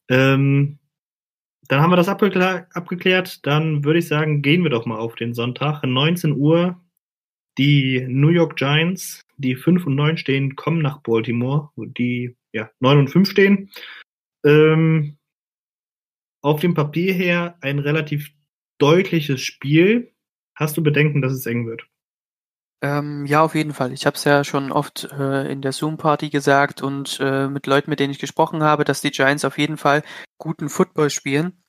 [0.09, 0.79] Ähm,
[1.67, 3.45] dann haben wir das abgeklärt, abgeklärt.
[3.45, 5.83] Dann würde ich sagen, gehen wir doch mal auf den Sonntag.
[5.83, 6.79] 19 Uhr.
[7.57, 12.99] Die New York Giants, die 5 und 9 stehen, kommen nach Baltimore, die ja, 9
[12.99, 13.69] und 5 stehen.
[14.45, 15.17] Ähm,
[16.41, 18.31] auf dem Papier her ein relativ
[18.77, 20.13] deutliches Spiel.
[20.55, 21.85] Hast du Bedenken, dass es eng wird?
[22.83, 23.93] Ähm, ja, auf jeden Fall.
[23.93, 27.91] Ich habe es ja schon oft äh, in der Zoom-Party gesagt und äh, mit Leuten,
[27.91, 30.03] mit denen ich gesprochen habe, dass die Giants auf jeden Fall
[30.39, 31.63] guten Football spielen.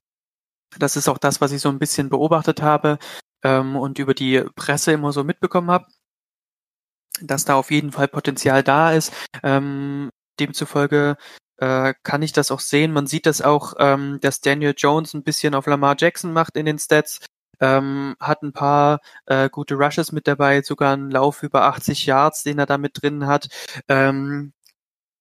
[0.79, 2.99] Das ist auch das, was ich so ein bisschen beobachtet habe
[3.43, 5.87] ähm, und über die Presse immer so mitbekommen habe,
[7.21, 9.13] dass da auf jeden Fall Potenzial da ist.
[9.43, 11.17] Ähm, demzufolge
[11.59, 12.93] äh, kann ich das auch sehen.
[12.93, 16.67] Man sieht das auch, ähm, dass Daniel Jones ein bisschen auf Lamar Jackson macht in
[16.67, 17.21] den Stats
[17.63, 22.43] ähm, hat ein paar äh, gute Rushes mit dabei, sogar einen Lauf über 80 Yards,
[22.43, 23.49] den er da mit drin hat.
[23.89, 24.53] Ähm,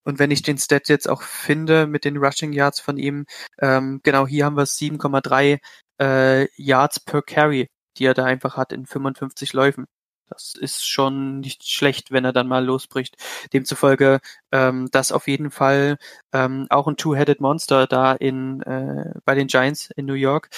[0.03, 3.25] und wenn ich den Stat jetzt auch finde mit den Rushing Yards von ihm,
[3.59, 5.59] ähm, genau hier haben wir 7,3
[5.99, 9.85] äh, Yards per Carry, die er da einfach hat in 55 Läufen.
[10.31, 13.17] Das ist schon nicht schlecht, wenn er dann mal losbricht.
[13.51, 14.21] Demzufolge
[14.53, 15.97] ähm, das auf jeden Fall
[16.31, 20.49] ähm, auch ein Two-Headed Monster da in äh, bei den Giants in New York.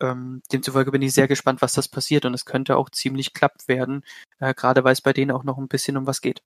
[0.00, 3.54] Ähm, demzufolge bin ich sehr gespannt, was das passiert und es könnte auch ziemlich klapp
[3.68, 4.04] werden,
[4.38, 6.42] äh, gerade weil es bei denen auch noch ein bisschen um was geht.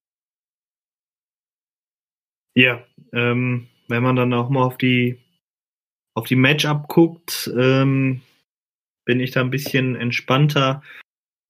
[2.55, 5.21] Ja, ähm, wenn man dann auch mal auf die
[6.15, 8.23] auf die Matchup guckt, ähm,
[9.05, 10.83] bin ich da ein bisschen entspannter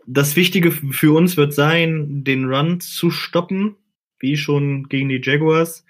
[0.07, 3.77] das Wichtige für uns wird sein, den Run zu stoppen,
[4.19, 5.85] wie schon gegen die Jaguars.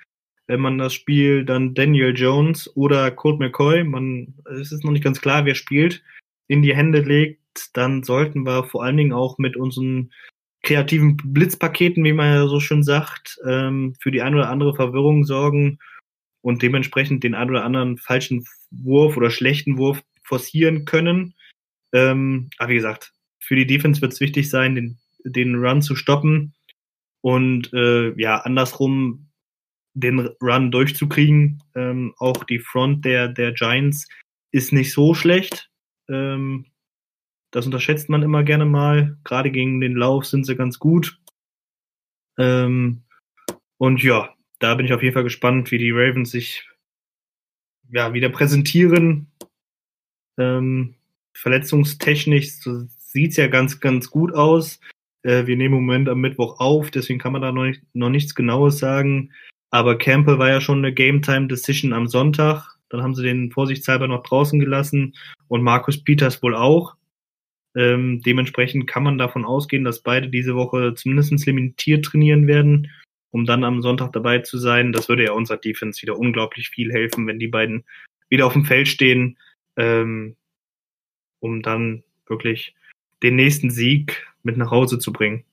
[0.46, 5.04] Wenn man das Spiel dann Daniel Jones oder Colt McCoy, man, es ist noch nicht
[5.04, 6.02] ganz klar, wer spielt,
[6.48, 10.12] in die Hände legt, dann sollten wir vor allen Dingen auch mit unseren
[10.62, 15.24] kreativen Blitzpaketen, wie man ja so schön sagt, ähm, für die ein oder andere Verwirrung
[15.24, 15.78] sorgen
[16.42, 21.34] und dementsprechend den ein oder anderen falschen Wurf oder schlechten Wurf forcieren können.
[21.92, 23.12] Ähm, aber wie gesagt,
[23.46, 26.54] für die Defense wird es wichtig sein, den, den Run zu stoppen
[27.20, 29.30] und äh, ja, andersrum
[29.94, 31.62] den Run durchzukriegen.
[31.74, 34.08] Ähm, auch die Front der, der Giants
[34.50, 35.70] ist nicht so schlecht.
[36.08, 36.66] Ähm,
[37.52, 39.16] das unterschätzt man immer gerne mal.
[39.24, 41.20] Gerade gegen den Lauf sind sie ganz gut.
[42.38, 43.04] Ähm,
[43.78, 46.68] und ja, da bin ich auf jeden Fall gespannt, wie die Ravens sich
[47.90, 49.30] ja, wieder präsentieren.
[50.36, 50.96] Ähm,
[51.32, 52.60] verletzungstechnisch
[53.16, 54.78] sieht's ja ganz, ganz gut aus.
[55.22, 58.10] Äh, wir nehmen im Moment am Mittwoch auf, deswegen kann man da noch, nicht, noch
[58.10, 59.32] nichts Genaues sagen.
[59.70, 62.76] Aber Campbell war ja schon eine Game-Time-Decision am Sonntag.
[62.90, 65.14] Dann haben sie den vorsichtshalber noch draußen gelassen
[65.48, 66.94] und Markus Peters wohl auch.
[67.74, 72.90] Ähm, dementsprechend kann man davon ausgehen, dass beide diese Woche zumindest limitiert trainieren werden,
[73.30, 74.92] um dann am Sonntag dabei zu sein.
[74.92, 77.84] Das würde ja unserer Defense wieder unglaublich viel helfen, wenn die beiden
[78.28, 79.38] wieder auf dem Feld stehen.
[79.76, 80.36] Ähm,
[81.40, 82.74] um dann wirklich
[83.22, 85.44] den nächsten Sieg mit nach Hause zu bringen.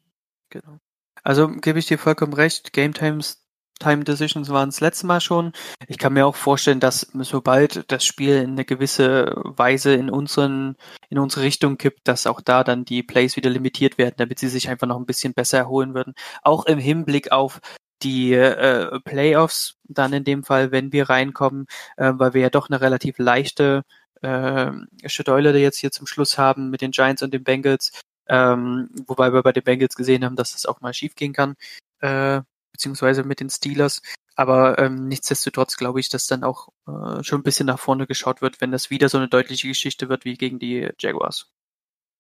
[0.50, 0.80] Genau.
[1.24, 2.74] Also gebe ich dir vollkommen recht.
[2.74, 3.44] Game Times
[3.80, 5.52] Time Decisions waren das letzte Mal schon.
[5.88, 10.76] Ich kann mir auch vorstellen, dass sobald das Spiel in eine gewisse Weise in unseren,
[11.10, 14.48] in unsere Richtung kippt, dass auch da dann die Plays wieder limitiert werden, damit sie
[14.48, 16.14] sich einfach noch ein bisschen besser erholen würden.
[16.44, 17.60] Auch im Hinblick auf
[18.04, 22.70] die äh, Playoffs dann in dem Fall, wenn wir reinkommen, äh, weil wir ja doch
[22.70, 23.84] eine relativ leichte
[24.24, 24.72] äh,
[25.06, 29.44] Schedule jetzt hier zum Schluss haben mit den Giants und den Bengals, ähm, wobei wir
[29.44, 31.56] bei den Bengals gesehen haben, dass das auch mal schief gehen kann,
[32.00, 34.02] äh, beziehungsweise mit den Steelers.
[34.36, 38.42] Aber ähm, nichtsdestotrotz glaube ich, dass dann auch äh, schon ein bisschen nach vorne geschaut
[38.42, 41.52] wird, wenn das wieder so eine deutliche Geschichte wird wie gegen die Jaguars.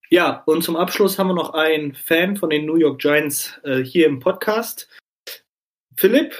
[0.10, 3.84] Ja, und zum Abschluss haben wir noch einen Fan von den New York Giants äh,
[3.84, 4.88] hier im Podcast.
[5.96, 6.36] Philipp,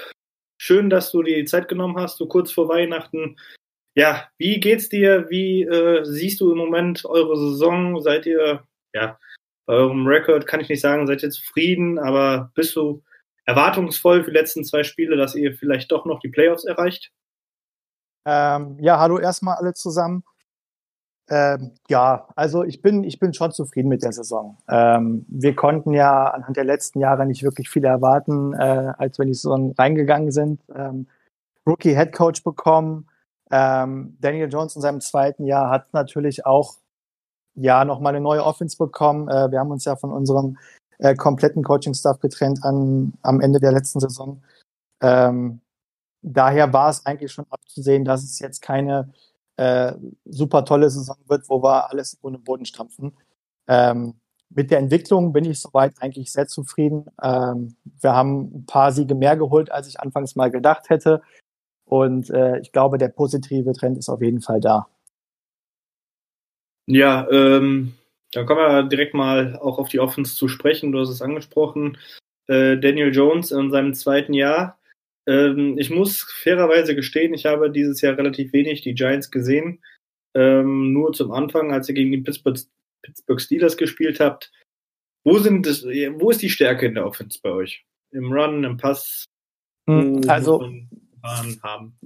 [0.58, 3.36] schön, dass du dir die Zeit genommen hast, so kurz vor Weihnachten.
[3.94, 5.30] Ja, wie geht's dir?
[5.30, 8.00] Wie äh, siehst du im Moment eure Saison?
[8.00, 9.18] Seid ihr, ja,
[9.66, 13.02] bei eurem Rekord kann ich nicht sagen, seid ihr zufrieden, aber bist du
[13.44, 17.12] erwartungsvoll für die letzten zwei Spiele, dass ihr vielleicht doch noch die Playoffs erreicht?
[18.26, 20.24] Ähm, ja, hallo erstmal alle zusammen.
[21.30, 24.58] Ähm, ja, also ich bin, ich bin schon zufrieden mit der Saison.
[24.68, 29.22] Ähm, wir konnten ja anhand der letzten Jahre nicht wirklich viel erwarten, äh, als wir
[29.22, 30.60] in die Saison reingegangen sind.
[30.74, 31.06] Ähm,
[31.66, 33.08] Rookie Head Coach bekommen.
[33.56, 36.74] Ähm, Daniel Jones in seinem zweiten Jahr hat natürlich auch
[37.54, 39.28] ja nochmal eine neue Offense bekommen.
[39.28, 40.58] Äh, wir haben uns ja von unserem
[40.98, 44.42] äh, kompletten Coaching-Staff getrennt an, am Ende der letzten Saison.
[45.00, 45.60] Ähm,
[46.22, 49.12] daher war es eigentlich schon abzusehen, dass es jetzt keine
[49.56, 49.92] äh,
[50.24, 53.16] super tolle Saison wird, wo wir alles ohne Boden stampfen.
[53.68, 54.14] Ähm,
[54.50, 57.06] mit der Entwicklung bin ich soweit eigentlich sehr zufrieden.
[57.22, 61.22] Ähm, wir haben ein paar Siege mehr geholt, als ich anfangs mal gedacht hätte.
[61.84, 64.88] Und äh, ich glaube, der positive Trend ist auf jeden Fall da.
[66.86, 67.94] Ja, ähm,
[68.32, 70.92] dann kommen wir direkt mal auch auf die Offense zu sprechen.
[70.92, 71.98] Du hast es angesprochen.
[72.46, 74.78] Äh, Daniel Jones in seinem zweiten Jahr
[75.26, 79.82] ähm, ich muss fairerweise gestehen, ich habe dieses Jahr relativ wenig die Giants gesehen.
[80.34, 82.58] Ähm, nur zum Anfang, als ihr gegen die Pittsburgh,
[83.02, 84.52] Pittsburgh Steelers gespielt habt.
[85.24, 87.86] Wo, sind das, wo ist die Stärke in der Offense bei euch?
[88.10, 89.24] Im Run, im Pass?
[89.88, 90.28] Hm,
[91.24, 91.98] also, haben?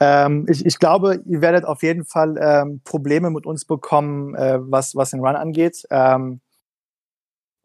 [0.00, 4.58] Ähm, ich, ich glaube, ihr werdet auf jeden Fall ähm, Probleme mit uns bekommen, äh,
[4.60, 5.84] was, was den Run angeht.
[5.90, 6.40] Ähm,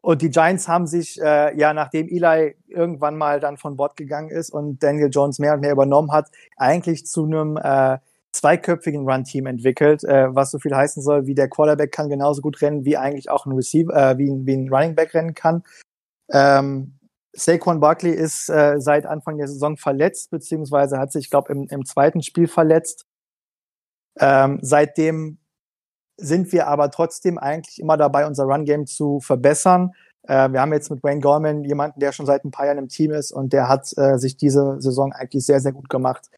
[0.02, 4.28] und die Giants haben sich, äh, ja, nachdem Eli irgendwann mal dann von Bord gegangen
[4.28, 7.98] ist und Daniel Jones mehr und mehr übernommen hat, eigentlich zu einem äh,
[8.30, 12.60] zweiköpfigen Run-Team entwickelt, äh, was so viel heißen soll, wie der Quarterback kann genauso gut
[12.62, 15.64] rennen, wie eigentlich auch ein Receiver, äh, wie, wie ein Running Back rennen kann.
[16.30, 16.98] Ähm,
[17.36, 21.84] Saquon Barkley ist äh, seit Anfang der Saison verletzt, beziehungsweise hat sich, glaube im, im
[21.84, 23.04] zweiten Spiel verletzt.
[24.18, 25.38] Ähm, seitdem
[26.16, 29.92] sind wir aber trotzdem eigentlich immer dabei, unser Run-Game zu verbessern.
[30.22, 32.88] Äh, wir haben jetzt mit Wayne Gorman jemanden, der schon seit ein paar Jahren im
[32.88, 36.28] Team ist und der hat äh, sich diese Saison eigentlich sehr, sehr gut gemacht.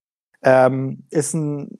[0.42, 1.78] Ähm, ist ein,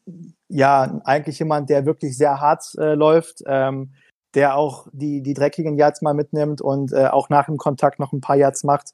[0.49, 3.93] ja, eigentlich jemand, der wirklich sehr hart äh, läuft, ähm,
[4.35, 8.13] der auch die, die dreckigen Yards mal mitnimmt und äh, auch nach dem Kontakt noch
[8.13, 8.93] ein paar Yards macht.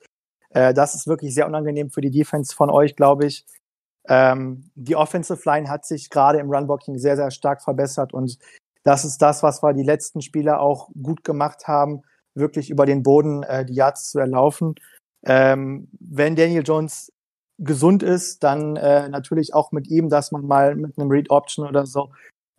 [0.55, 3.45] Äh, das ist wirklich sehr unangenehm für die Defense von euch, glaube ich.
[4.09, 8.39] Ähm, die Offensive Line hat sich gerade im Runblocking sehr, sehr stark verbessert und
[8.85, 12.03] das ist das, was wir die letzten Spiele auch gut gemacht haben,
[12.35, 14.75] wirklich über den Boden äh, die Yards zu erlaufen.
[15.25, 17.11] Ähm, wenn Daniel Jones
[17.59, 21.67] gesund ist, dann äh, natürlich auch mit ihm, dass man mal mit einem Read Option
[21.67, 22.11] oder so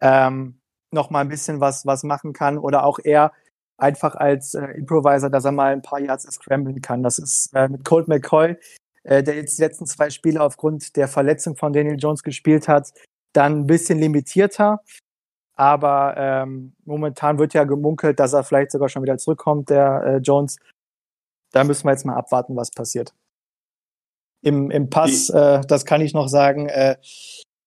[0.01, 0.60] ähm,
[0.91, 3.31] noch mal ein bisschen was was machen kann oder auch er
[3.77, 7.03] einfach als äh, Improviser, dass er mal ein paar Yards scramblen kann.
[7.03, 8.57] Das ist äh, mit Colt McCoy,
[9.03, 12.93] äh, der jetzt die letzten zwei Spiele aufgrund der Verletzung von Daniel Jones gespielt hat,
[13.33, 14.81] dann ein bisschen limitierter.
[15.57, 20.17] Aber ähm, momentan wird ja gemunkelt, dass er vielleicht sogar schon wieder zurückkommt, der äh,
[20.17, 20.57] Jones.
[21.51, 23.13] Da müssen wir jetzt mal abwarten, was passiert.
[24.41, 26.97] Im, im Pass, äh, das kann ich noch sagen, äh,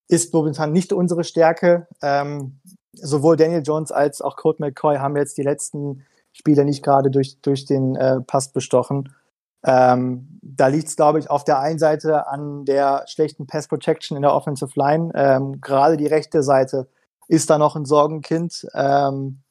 [0.09, 1.87] ist momentan nicht unsere Stärke.
[2.03, 2.61] Ähm,
[3.03, 7.41] sowohl Daniel Jones als auch Colt McCoy haben jetzt die letzten Spiele nicht gerade durch,
[7.41, 9.15] durch den äh, Pass bestochen.
[9.65, 14.17] Ähm, da liegt es, glaube ich, auf der einen Seite an der schlechten Pass Protection
[14.17, 15.11] in der Offensive Line.
[15.15, 16.89] Ähm, gerade die rechte Seite
[17.27, 18.67] ist da noch ein Sorgenkind.
[18.75, 19.43] Ähm,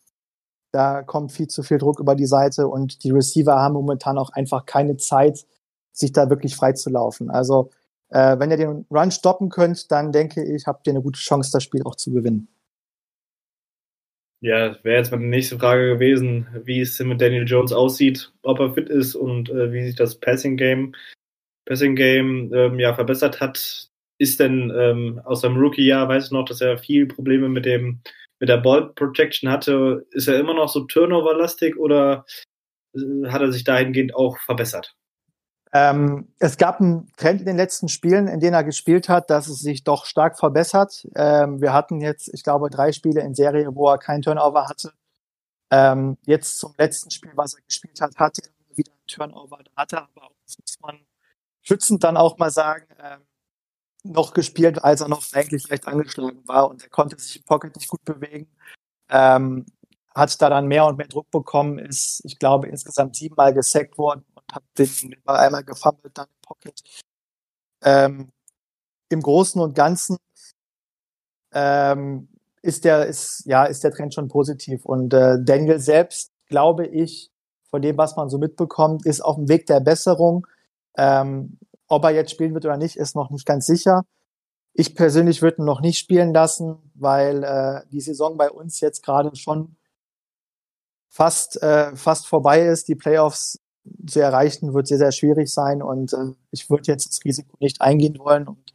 [0.71, 4.29] da kommt viel zu viel Druck über die Seite und die Receiver haben momentan auch
[4.31, 5.45] einfach keine Zeit,
[5.91, 7.29] sich da wirklich frei zu laufen.
[7.29, 7.69] Also
[8.09, 11.51] äh, wenn ihr den Run stoppen könnt, dann denke ich, habt ihr eine gute Chance,
[11.51, 12.47] das Spiel auch zu gewinnen.
[14.39, 18.73] Ja, wäre jetzt meine nächste Frage gewesen, wie es mit Daniel Jones aussieht, ob er
[18.73, 20.93] fit ist und äh, wie sich das Passing Game,
[21.65, 26.45] Passing Game ähm, ja verbessert hat ist denn ähm, aus seinem Rookie-Jahr, weiß ich noch,
[26.45, 28.01] dass er viel Probleme mit dem
[28.39, 32.25] mit der Ball Protection hatte, ist er immer noch so Turnover-lastig oder
[32.95, 34.95] äh, hat er sich dahingehend auch verbessert?
[35.73, 39.47] Ähm, es gab einen Trend in den letzten Spielen, in denen er gespielt hat, dass
[39.47, 41.07] es sich doch stark verbessert.
[41.15, 44.93] Ähm, wir hatten jetzt, ich glaube, drei Spiele in Serie, wo er keinen Turnover hatte.
[45.69, 49.59] Ähm, jetzt zum letzten Spiel, was er gespielt hat, hatte er wieder einen Turnover.
[49.63, 50.99] Da hat er aber auch, das muss man
[51.61, 53.19] schützend dann auch mal sagen, ähm,
[54.03, 57.75] noch gespielt, als er noch eigentlich recht angeschlagen war und er konnte sich im Pocket
[57.75, 58.47] nicht gut bewegen.
[59.09, 59.65] Ähm,
[60.15, 64.25] hat da dann mehr und mehr Druck bekommen, ist, ich glaube, insgesamt siebenmal gesackt worden
[64.47, 66.81] und hat den Ball einmal gefummelt dann im Pocket.
[67.83, 68.31] Ähm,
[69.09, 70.17] Im Großen und Ganzen
[71.53, 72.29] ähm,
[72.61, 74.85] ist der, ist, ja, ist der Trend schon positiv.
[74.85, 77.31] Und äh, Daniel selbst, glaube ich,
[77.69, 80.47] von dem, was man so mitbekommt, ist auf dem Weg der Besserung.
[80.97, 84.03] Ähm, ob er jetzt spielen wird oder nicht, ist noch nicht ganz sicher.
[84.73, 89.03] Ich persönlich würde ihn noch nicht spielen lassen, weil äh, die Saison bei uns jetzt
[89.03, 89.75] gerade schon
[91.09, 92.87] fast, äh, fast vorbei ist.
[92.87, 93.59] Die Playoffs
[94.05, 97.81] zu erreichen wird sehr, sehr schwierig sein und äh, ich würde jetzt das Risiko nicht
[97.81, 98.47] eingehen wollen.
[98.47, 98.73] Und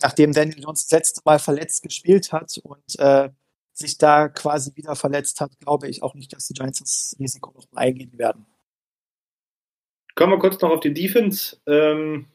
[0.00, 3.30] nachdem Daniel Jones das letzte Mal verletzt gespielt hat und äh,
[3.72, 7.52] sich da quasi wieder verletzt hat, glaube ich auch nicht, dass die Giants das Risiko
[7.52, 8.46] noch eingehen werden.
[10.14, 11.56] Kommen wir kurz noch auf die Defense.
[11.66, 12.26] Ähm,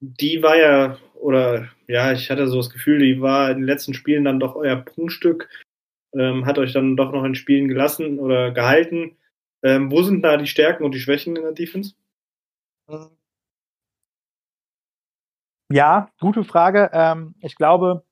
[0.00, 3.94] die war ja, oder ja, ich hatte so das Gefühl, die war in den letzten
[3.94, 5.48] Spielen dann doch euer Prunkstück,
[6.14, 9.16] ähm, hat euch dann doch noch in Spielen gelassen oder gehalten.
[9.62, 11.94] Ähm, wo sind da die Stärken und die Schwächen in der Defense?
[15.70, 16.90] Ja, gute Frage.
[16.92, 18.04] Ähm, ich glaube,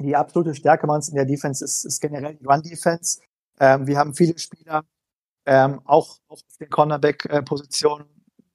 [0.00, 3.20] die absolute Stärke bei uns in der Defense ist, ist generell die Run-Defense.
[3.60, 4.84] Ähm, wir haben viele Spieler,
[5.46, 8.06] ähm, auch auf den Cornerback-Positionen,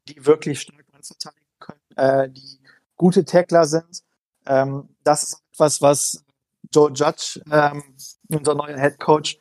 [0.07, 2.59] die wirklich stark verteidigen können, äh, die
[2.97, 4.03] gute Tackler sind.
[4.45, 6.25] Ähm, das ist etwas, was
[6.73, 7.83] Joe Judge, ähm,
[8.29, 9.38] unser neuer Head Coach,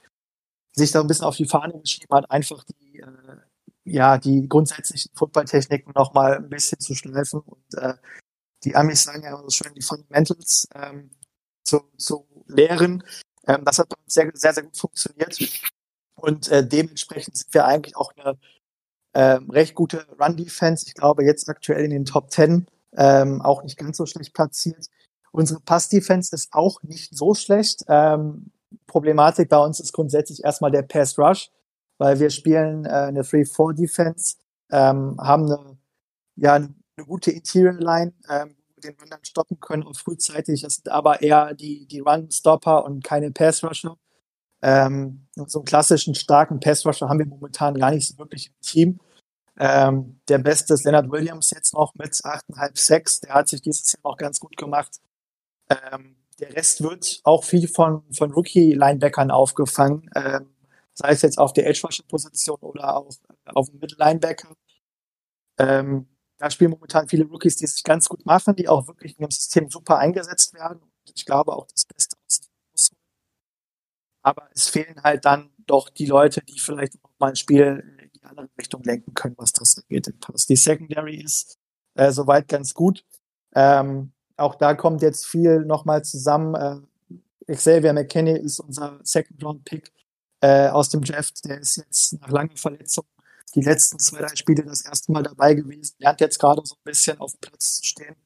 [0.79, 3.37] sich da ein bisschen auf die Fahne geschrieben hat, einfach die, äh,
[3.85, 7.95] ja, die grundsätzlichen Footballtechniken noch mal ein bisschen zu schleifen und äh,
[8.65, 11.11] die Amis sagen ja so schön, die Fundamentals ähm,
[11.65, 13.05] zu, zu lehren.
[13.47, 15.39] Ähm, das hat sehr, sehr, sehr gut funktioniert.
[16.17, 18.39] Und äh, dementsprechend sind wir eigentlich auch eine
[19.13, 20.87] äh, recht gute Run-Defense.
[20.87, 24.89] Ich glaube, jetzt aktuell in den Top 10 ähm, auch nicht ganz so schlecht platziert.
[25.31, 27.85] Unsere Pass-Defense ist auch nicht so schlecht.
[27.89, 28.51] Ähm,
[28.87, 31.51] Problematik bei uns ist grundsätzlich erstmal der Pass-Rush,
[31.99, 34.37] weil wir spielen äh, eine 3-4-Defense,
[34.71, 35.79] ähm, haben eine,
[36.37, 36.75] ja, eine
[37.07, 40.63] gute Interior-Line, ähm, wo wir den Run dann stoppen können und frühzeitig.
[40.63, 43.97] Das sind aber eher die, die Run-Stopper und keine Pass-Rusher.
[44.61, 49.01] Ähm, so einen klassischen starken Pass-Rusher haben wir momentan gar nicht so wirklich im Team.
[49.61, 53.21] Ähm, der beste ist Leonard Williams jetzt noch mit 8,5 6.
[53.21, 55.01] Der hat sich dieses Jahr noch ganz gut gemacht.
[55.69, 60.11] Ähm, der Rest wird auch viel von, von Rookie-Linebackern aufgefangen.
[60.15, 60.49] Ähm,
[60.95, 63.11] sei es jetzt auf der Edge-Rusher-Position oder auch
[63.47, 64.55] auf dem Middle-Linebacker.
[65.59, 69.25] Ähm, da spielen momentan viele Rookies, die sich ganz gut machen, die auch wirklich in
[69.25, 70.81] dem System super eingesetzt werden.
[71.15, 72.41] Ich glaube auch das Beste aus
[74.29, 78.11] aber es fehlen halt dann doch die Leute, die vielleicht auch mal ein Spiel in
[78.13, 80.13] die andere Richtung lenken können, was das angeht.
[80.49, 81.59] Die Secondary ist
[81.95, 83.07] äh, soweit ganz gut.
[83.55, 86.55] Ähm, auch da kommt jetzt viel nochmal zusammen.
[86.55, 89.93] Äh, Xavier McKinney ist unser Second-Round-Pick
[90.41, 91.45] äh, aus dem Draft.
[91.45, 93.05] Der ist jetzt nach langer Verletzung
[93.55, 95.97] die letzten zwei, drei Spiele das erste Mal dabei gewesen.
[95.99, 98.17] Lernt jetzt gerade so ein bisschen auf dem Platz zu stehen.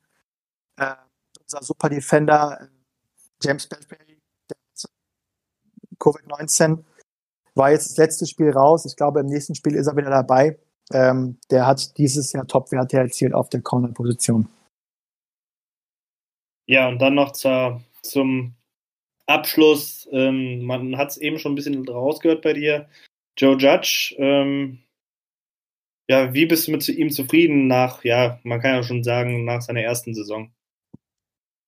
[0.77, 0.95] Äh,
[1.41, 2.67] unser Super Defender äh,
[3.43, 4.19] James Bradbury
[5.99, 6.83] Covid-19.
[7.55, 8.85] War jetzt das letzte Spiel raus.
[8.87, 10.59] Ich glaube, im nächsten Spiel ist er wieder dabei.
[10.93, 14.49] Ähm, der hat dieses Jahr Top-Werte erzielt auf der Corner-Position.
[16.73, 18.55] Ja, und dann noch zur, zum
[19.27, 20.09] Abschluss.
[20.11, 22.89] Ähm, man hat es eben schon ein bisschen rausgehört bei dir.
[23.37, 24.79] Joe Judge, ähm,
[26.09, 29.61] ja, wie bist du mit ihm zufrieden nach, ja, man kann ja schon sagen, nach
[29.61, 30.51] seiner ersten Saison?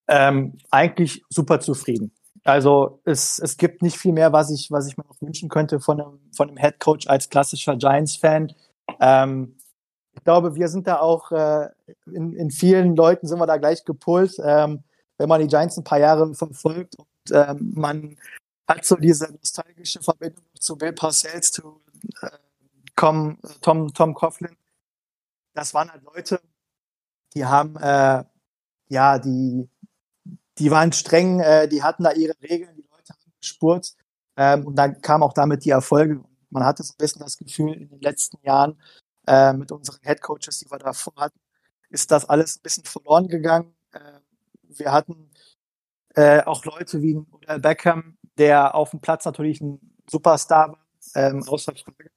[0.09, 2.11] Ähm, eigentlich super zufrieden.
[2.43, 5.81] Also es, es gibt nicht viel mehr, was ich, was ich mir noch wünschen könnte
[5.81, 8.55] von einem, von einem Head Coach als klassischer Giants-Fan.
[9.03, 9.59] Ähm,
[10.15, 11.69] ich glaube, wir sind da auch äh,
[12.07, 14.37] in, in vielen Leuten sind wir da gleich gepult.
[14.43, 14.83] Ähm,
[15.19, 18.17] wenn man die Giants ein paar Jahre verfolgt und ähm, man
[18.67, 21.81] hat so diese nostalgische Verbindung zu Bill Parcells, zu
[22.23, 22.31] äh,
[22.97, 24.57] Tom, Tom, Tom Coughlin.
[25.55, 26.41] Das waren halt Leute,
[27.35, 28.25] die haben äh,
[28.89, 29.69] ja die
[30.59, 33.95] die waren streng, äh, die hatten da ihre Regeln, die Leute haben gespurt
[34.37, 36.23] ähm, und dann kam auch damit die Erfolge.
[36.51, 38.81] Man hatte so ein bisschen das Gefühl, in den letzten Jahren
[39.27, 41.41] äh, mit unseren Headcoaches, die wir davor hatten,
[41.91, 43.74] ist das alles ein bisschen verloren gegangen.
[44.79, 45.31] Wir hatten
[46.15, 51.43] äh, auch Leute wie Odell Beckham, der auf dem Platz natürlich ein Superstar war, ähm,
[51.47, 52.11] außer Frage.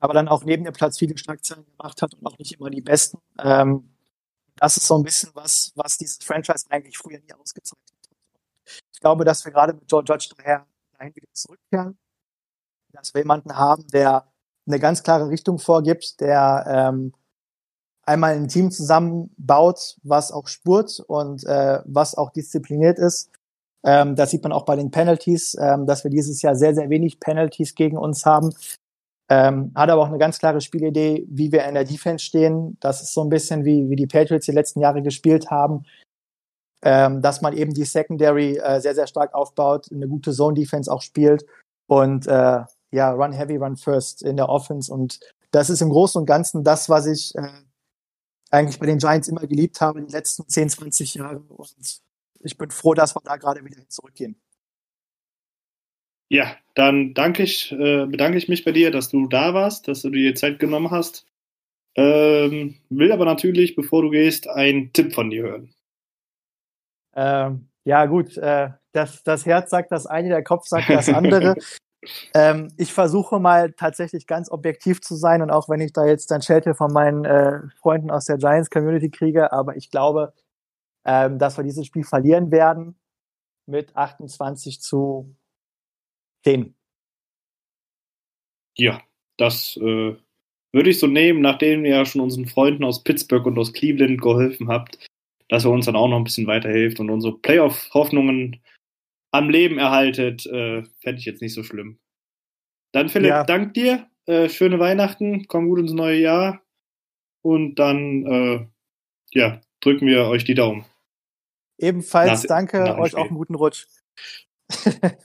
[0.00, 2.82] Aber dann auch neben dem Platz viele Schlagzeilen gemacht hat und auch nicht immer die
[2.82, 3.18] besten.
[3.38, 3.94] Ähm,
[4.56, 8.16] das ist so ein bisschen was, was dieses Franchise eigentlich früher nie ausgezeichnet hat.
[8.92, 10.66] Ich glaube, dass wir gerade mit George Judge daher
[10.98, 11.98] dahin wieder zurückkehren,
[12.92, 14.30] dass wir jemanden haben, der
[14.66, 17.12] eine ganz klare Richtung vorgibt, der ähm,
[18.06, 23.30] einmal ein Team zusammenbaut, was auch spurt und äh, was auch diszipliniert ist.
[23.84, 26.88] Ähm, das sieht man auch bei den Penalties, ähm, dass wir dieses Jahr sehr, sehr
[26.88, 28.54] wenig Penalties gegen uns haben.
[29.30, 32.76] Ähm, hat aber auch eine ganz klare Spielidee, wie wir in der Defense stehen.
[32.80, 35.84] Das ist so ein bisschen wie, wie die Patriots die letzten Jahre gespielt haben.
[36.82, 41.00] Ähm, dass man eben die Secondary äh, sehr, sehr stark aufbaut, eine gute Zone-Defense auch
[41.00, 41.46] spielt
[41.86, 44.92] und äh, ja, run heavy, run first in der Offense.
[44.92, 45.18] Und
[45.50, 47.48] das ist im Großen und Ganzen das, was ich äh,
[48.54, 51.38] eigentlich bei den Giants immer geliebt habe, die letzten 10, 20 Jahre.
[51.40, 51.74] Und
[52.40, 54.36] ich bin froh, dass wir da gerade wieder zurückgehen.
[56.28, 60.02] Ja, dann danke ich, äh, bedanke ich mich bei dir, dass du da warst, dass
[60.02, 61.26] du dir Zeit genommen hast.
[61.96, 65.74] Ähm, will aber natürlich, bevor du gehst, einen Tipp von dir hören.
[67.14, 71.54] Ähm, ja, gut, äh, das, das Herz sagt das eine, der Kopf sagt das andere.
[72.34, 76.30] ähm, ich versuche mal tatsächlich ganz objektiv zu sein und auch wenn ich da jetzt
[76.30, 80.32] dann Schelte von meinen äh, Freunden aus der Giants Community kriege, aber ich glaube,
[81.04, 82.96] ähm, dass wir dieses Spiel verlieren werden
[83.66, 85.34] mit 28 zu
[86.44, 86.74] 10.
[88.76, 89.00] Ja,
[89.36, 90.16] das äh,
[90.72, 94.20] würde ich so nehmen, nachdem ihr ja schon unseren Freunden aus Pittsburgh und aus Cleveland
[94.20, 94.98] geholfen habt,
[95.48, 98.60] dass ihr uns dann auch noch ein bisschen weiterhilft und unsere Playoff-Hoffnungen
[99.34, 101.98] am Leben erhaltet, äh, fände ich jetzt nicht so schlimm.
[102.92, 103.42] Dann Philipp, ja.
[103.42, 106.62] dank dir, äh, schöne Weihnachten, komm gut ins neue Jahr
[107.42, 108.66] und dann, äh,
[109.32, 110.84] ja, drücken wir euch die Daumen.
[111.78, 113.24] Ebenfalls nach, danke, nach euch Spiel.
[113.24, 113.86] auch einen guten Rutsch.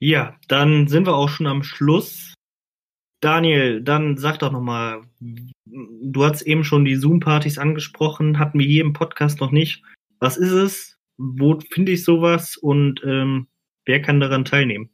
[0.00, 2.34] ja, dann sind wir auch schon am Schluss.
[3.20, 8.82] Daniel, dann sag doch nochmal, du hast eben schon die Zoom-Partys angesprochen, hatten wir hier
[8.82, 9.84] im Podcast noch nicht.
[10.18, 10.93] Was ist es?
[11.16, 12.56] Wo finde ich sowas?
[12.56, 13.48] Und ähm,
[13.84, 14.90] wer kann daran teilnehmen?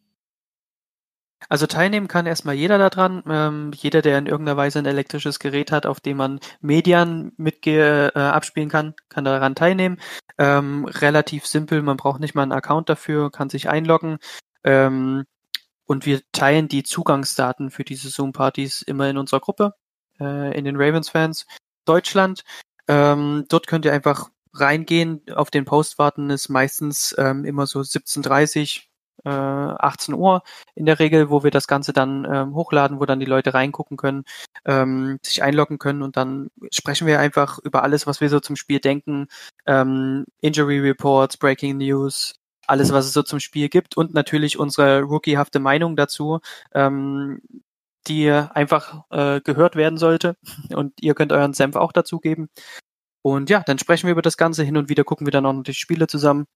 [1.48, 3.22] Also teilnehmen kann erstmal jeder daran.
[3.26, 7.66] Ähm, jeder, der in irgendeiner Weise ein elektrisches Gerät hat, auf dem man Medien mit
[7.66, 9.98] äh, abspielen kann, kann daran teilnehmen.
[10.38, 14.18] Ähm, relativ simpel, man braucht nicht mal einen Account dafür, kann sich einloggen.
[14.64, 15.24] Ähm,
[15.86, 19.74] und wir teilen die Zugangsdaten für diese Zoom-Partys immer in unserer Gruppe,
[20.20, 21.46] äh, in den Ravens-Fans
[21.84, 22.44] Deutschland.
[22.86, 27.80] Ähm, dort könnt ihr einfach reingehen, auf den Post warten, ist meistens ähm, immer so
[27.80, 28.82] 17.30
[29.24, 30.42] äh, 18 Uhr
[30.74, 33.96] in der Regel, wo wir das Ganze dann ähm, hochladen, wo dann die Leute reingucken
[33.96, 34.24] können,
[34.64, 38.56] ähm, sich einloggen können und dann sprechen wir einfach über alles, was wir so zum
[38.56, 39.28] Spiel denken,
[39.66, 42.34] ähm, Injury Reports, Breaking News,
[42.66, 46.40] alles, was es so zum Spiel gibt und natürlich unsere rookiehafte Meinung dazu,
[46.72, 47.42] ähm,
[48.06, 50.36] die einfach äh, gehört werden sollte
[50.74, 52.48] und ihr könnt euren Senf auch dazugeben.
[53.22, 54.64] Und ja, dann sprechen wir über das Ganze.
[54.64, 56.46] Hin und wieder gucken wir dann auch noch die Spiele zusammen.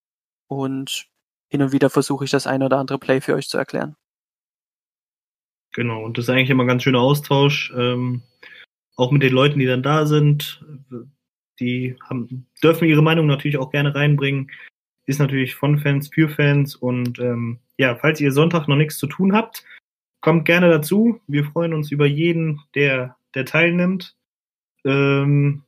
[0.46, 1.06] Und
[1.48, 3.96] hin und wieder versuche ich das ein oder andere Play für euch zu erklären.
[5.74, 8.22] Genau, und das ist eigentlich immer ein ganz schöner Austausch, ähm,
[8.96, 10.64] auch mit den Leuten, die dann da sind.
[11.58, 14.50] Die haben, dürfen ihre Meinung natürlich auch gerne reinbringen.
[15.06, 19.06] Ist natürlich von Fans für Fans und ähm, ja, falls ihr Sonntag noch nichts zu
[19.06, 19.64] tun habt,
[20.20, 21.20] kommt gerne dazu.
[21.26, 24.16] Wir freuen uns über jeden, der, der teilnimmt.
[24.84, 25.64] Ähm,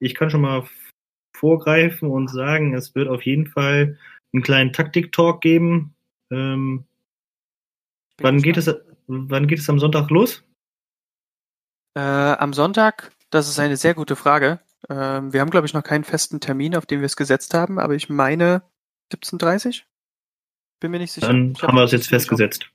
[0.00, 0.66] ich kann schon mal
[1.36, 3.98] vorgreifen und sagen, es wird auf jeden Fall
[4.32, 5.94] einen kleinen Taktik-Talk geben.
[6.30, 6.84] Ähm,
[8.18, 8.74] wann geht es,
[9.06, 10.44] wann geht es am Sonntag los?
[11.94, 14.60] Äh, am Sonntag, das ist eine sehr gute Frage.
[14.88, 17.78] Ähm, wir haben, glaube ich, noch keinen festen Termin, auf den wir es gesetzt haben,
[17.78, 18.62] aber ich meine
[19.12, 19.82] 17.30
[20.80, 21.26] Bin mir nicht sicher.
[21.26, 22.70] Dann haben wir es jetzt festgesetzt.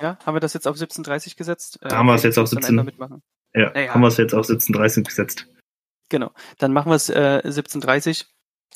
[0.00, 1.78] Ja, haben wir das jetzt auf 17.30 gesetzt?
[1.82, 2.76] Äh, haben wir es jetzt auf 17.
[3.54, 3.94] Ja, naja.
[3.94, 5.46] haben wir es jetzt auf 17.30 gesetzt.
[6.10, 8.26] Genau, dann machen wir es äh, 17.30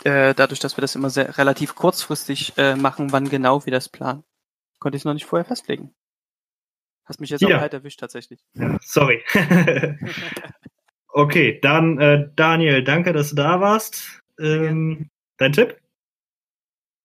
[0.04, 3.88] äh, dadurch, dass wir das immer sehr relativ kurzfristig äh, machen, wann genau wir das
[3.88, 4.24] planen.
[4.78, 5.94] Konnte ich es noch nicht vorher festlegen.
[7.04, 7.56] Hast mich jetzt ja.
[7.56, 8.40] auch halt erwischt tatsächlich.
[8.54, 9.22] Ja, sorry.
[11.08, 14.22] okay, dann äh, Daniel, danke, dass du da warst.
[14.38, 15.80] Ähm, dein Tipp?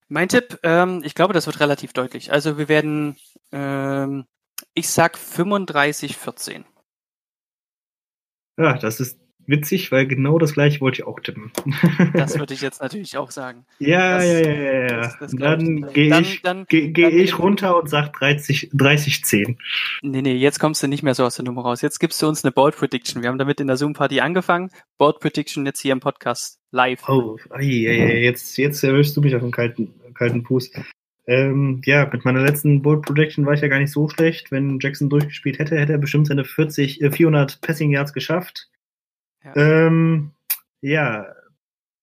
[0.07, 2.31] Mein Tipp, ähm, ich glaube, das wird relativ deutlich.
[2.31, 3.17] Also wir werden,
[3.51, 4.25] ähm,
[4.73, 6.65] ich sag 35, 14.
[8.57, 9.19] Ja, das ist
[9.49, 11.51] witzig, weil genau das gleiche wollte ich auch tippen.
[12.13, 13.65] Das würde ich jetzt natürlich auch sagen.
[13.79, 14.97] Ja, das, ja, ja, ja, ja.
[14.97, 19.57] Das, das dann gehe ich, dann, geh, geh ich runter und sag 30, 30, 10.
[20.01, 21.81] Nee, nee, jetzt kommst du nicht mehr so aus der Nummer raus.
[21.81, 23.21] Jetzt gibst du uns eine Board Prediction.
[23.21, 24.69] Wir haben damit in der Zoom-Party angefangen.
[24.97, 27.07] Board Prediction jetzt hier im Podcast live.
[27.07, 30.71] Oh, ei, ei, jetzt, jetzt erwischst du mich auf den kalten, kalten Fuß.
[31.29, 34.51] Ähm, ja, mit meiner letzten Bold Projection war ich ja gar nicht so schlecht.
[34.51, 38.69] Wenn Jackson durchgespielt hätte, hätte er bestimmt seine 40, äh, 400 Passing Yards geschafft.
[39.43, 40.31] Ja, ähm,
[40.81, 41.25] ja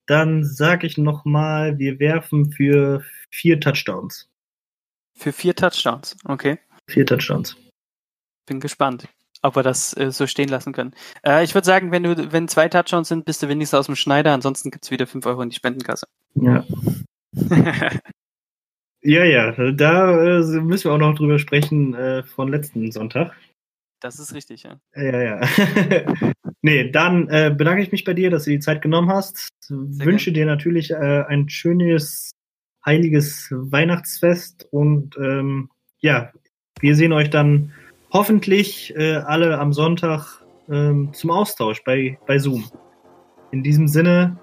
[0.07, 4.29] dann sage ich nochmal, wir werfen für vier Touchdowns.
[5.15, 6.59] Für vier Touchdowns, okay.
[6.89, 7.57] Vier Touchdowns.
[8.47, 9.09] Bin gespannt,
[9.43, 10.95] ob wir das äh, so stehen lassen können.
[11.25, 13.97] Äh, ich würde sagen, wenn du, wenn zwei Touchdowns sind, bist du wenigstens aus dem
[13.97, 16.07] Schneider, ansonsten gibt's wieder fünf Euro in die Spendenkasse.
[16.35, 16.65] Ja.
[19.03, 23.37] Ja, ja, da äh, müssen wir auch noch drüber sprechen äh, von letzten Sonntag.
[24.07, 24.79] Das ist richtig, ja.
[24.95, 25.41] Ja, ja.
[26.63, 29.49] nee, dann äh, bedanke ich mich bei dir, dass du die Zeit genommen hast.
[29.63, 30.47] Sehr Wünsche gern.
[30.47, 32.31] dir natürlich äh, ein schönes,
[32.85, 36.31] heiliges Weihnachtsfest und ähm, ja,
[36.79, 37.73] wir sehen euch dann
[38.13, 42.71] hoffentlich äh, alle am Sonntag ähm, zum Austausch bei, bei Zoom.
[43.51, 44.39] In diesem Sinne,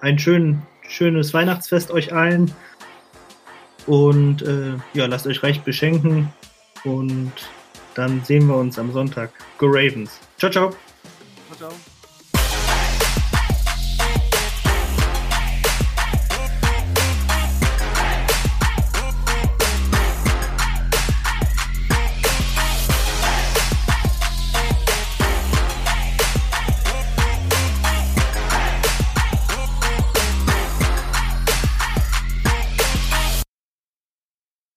[0.00, 2.50] ein schön, schönes Weihnachtsfest euch allen.
[3.86, 6.32] Und äh, ja, lasst euch reich beschenken.
[6.84, 7.32] Und
[7.96, 9.30] dann sehen wir uns am Sonntag.
[9.58, 10.20] Go Ravens.
[10.38, 10.70] Ciao, ciao.
[11.48, 11.95] Ciao, ciao.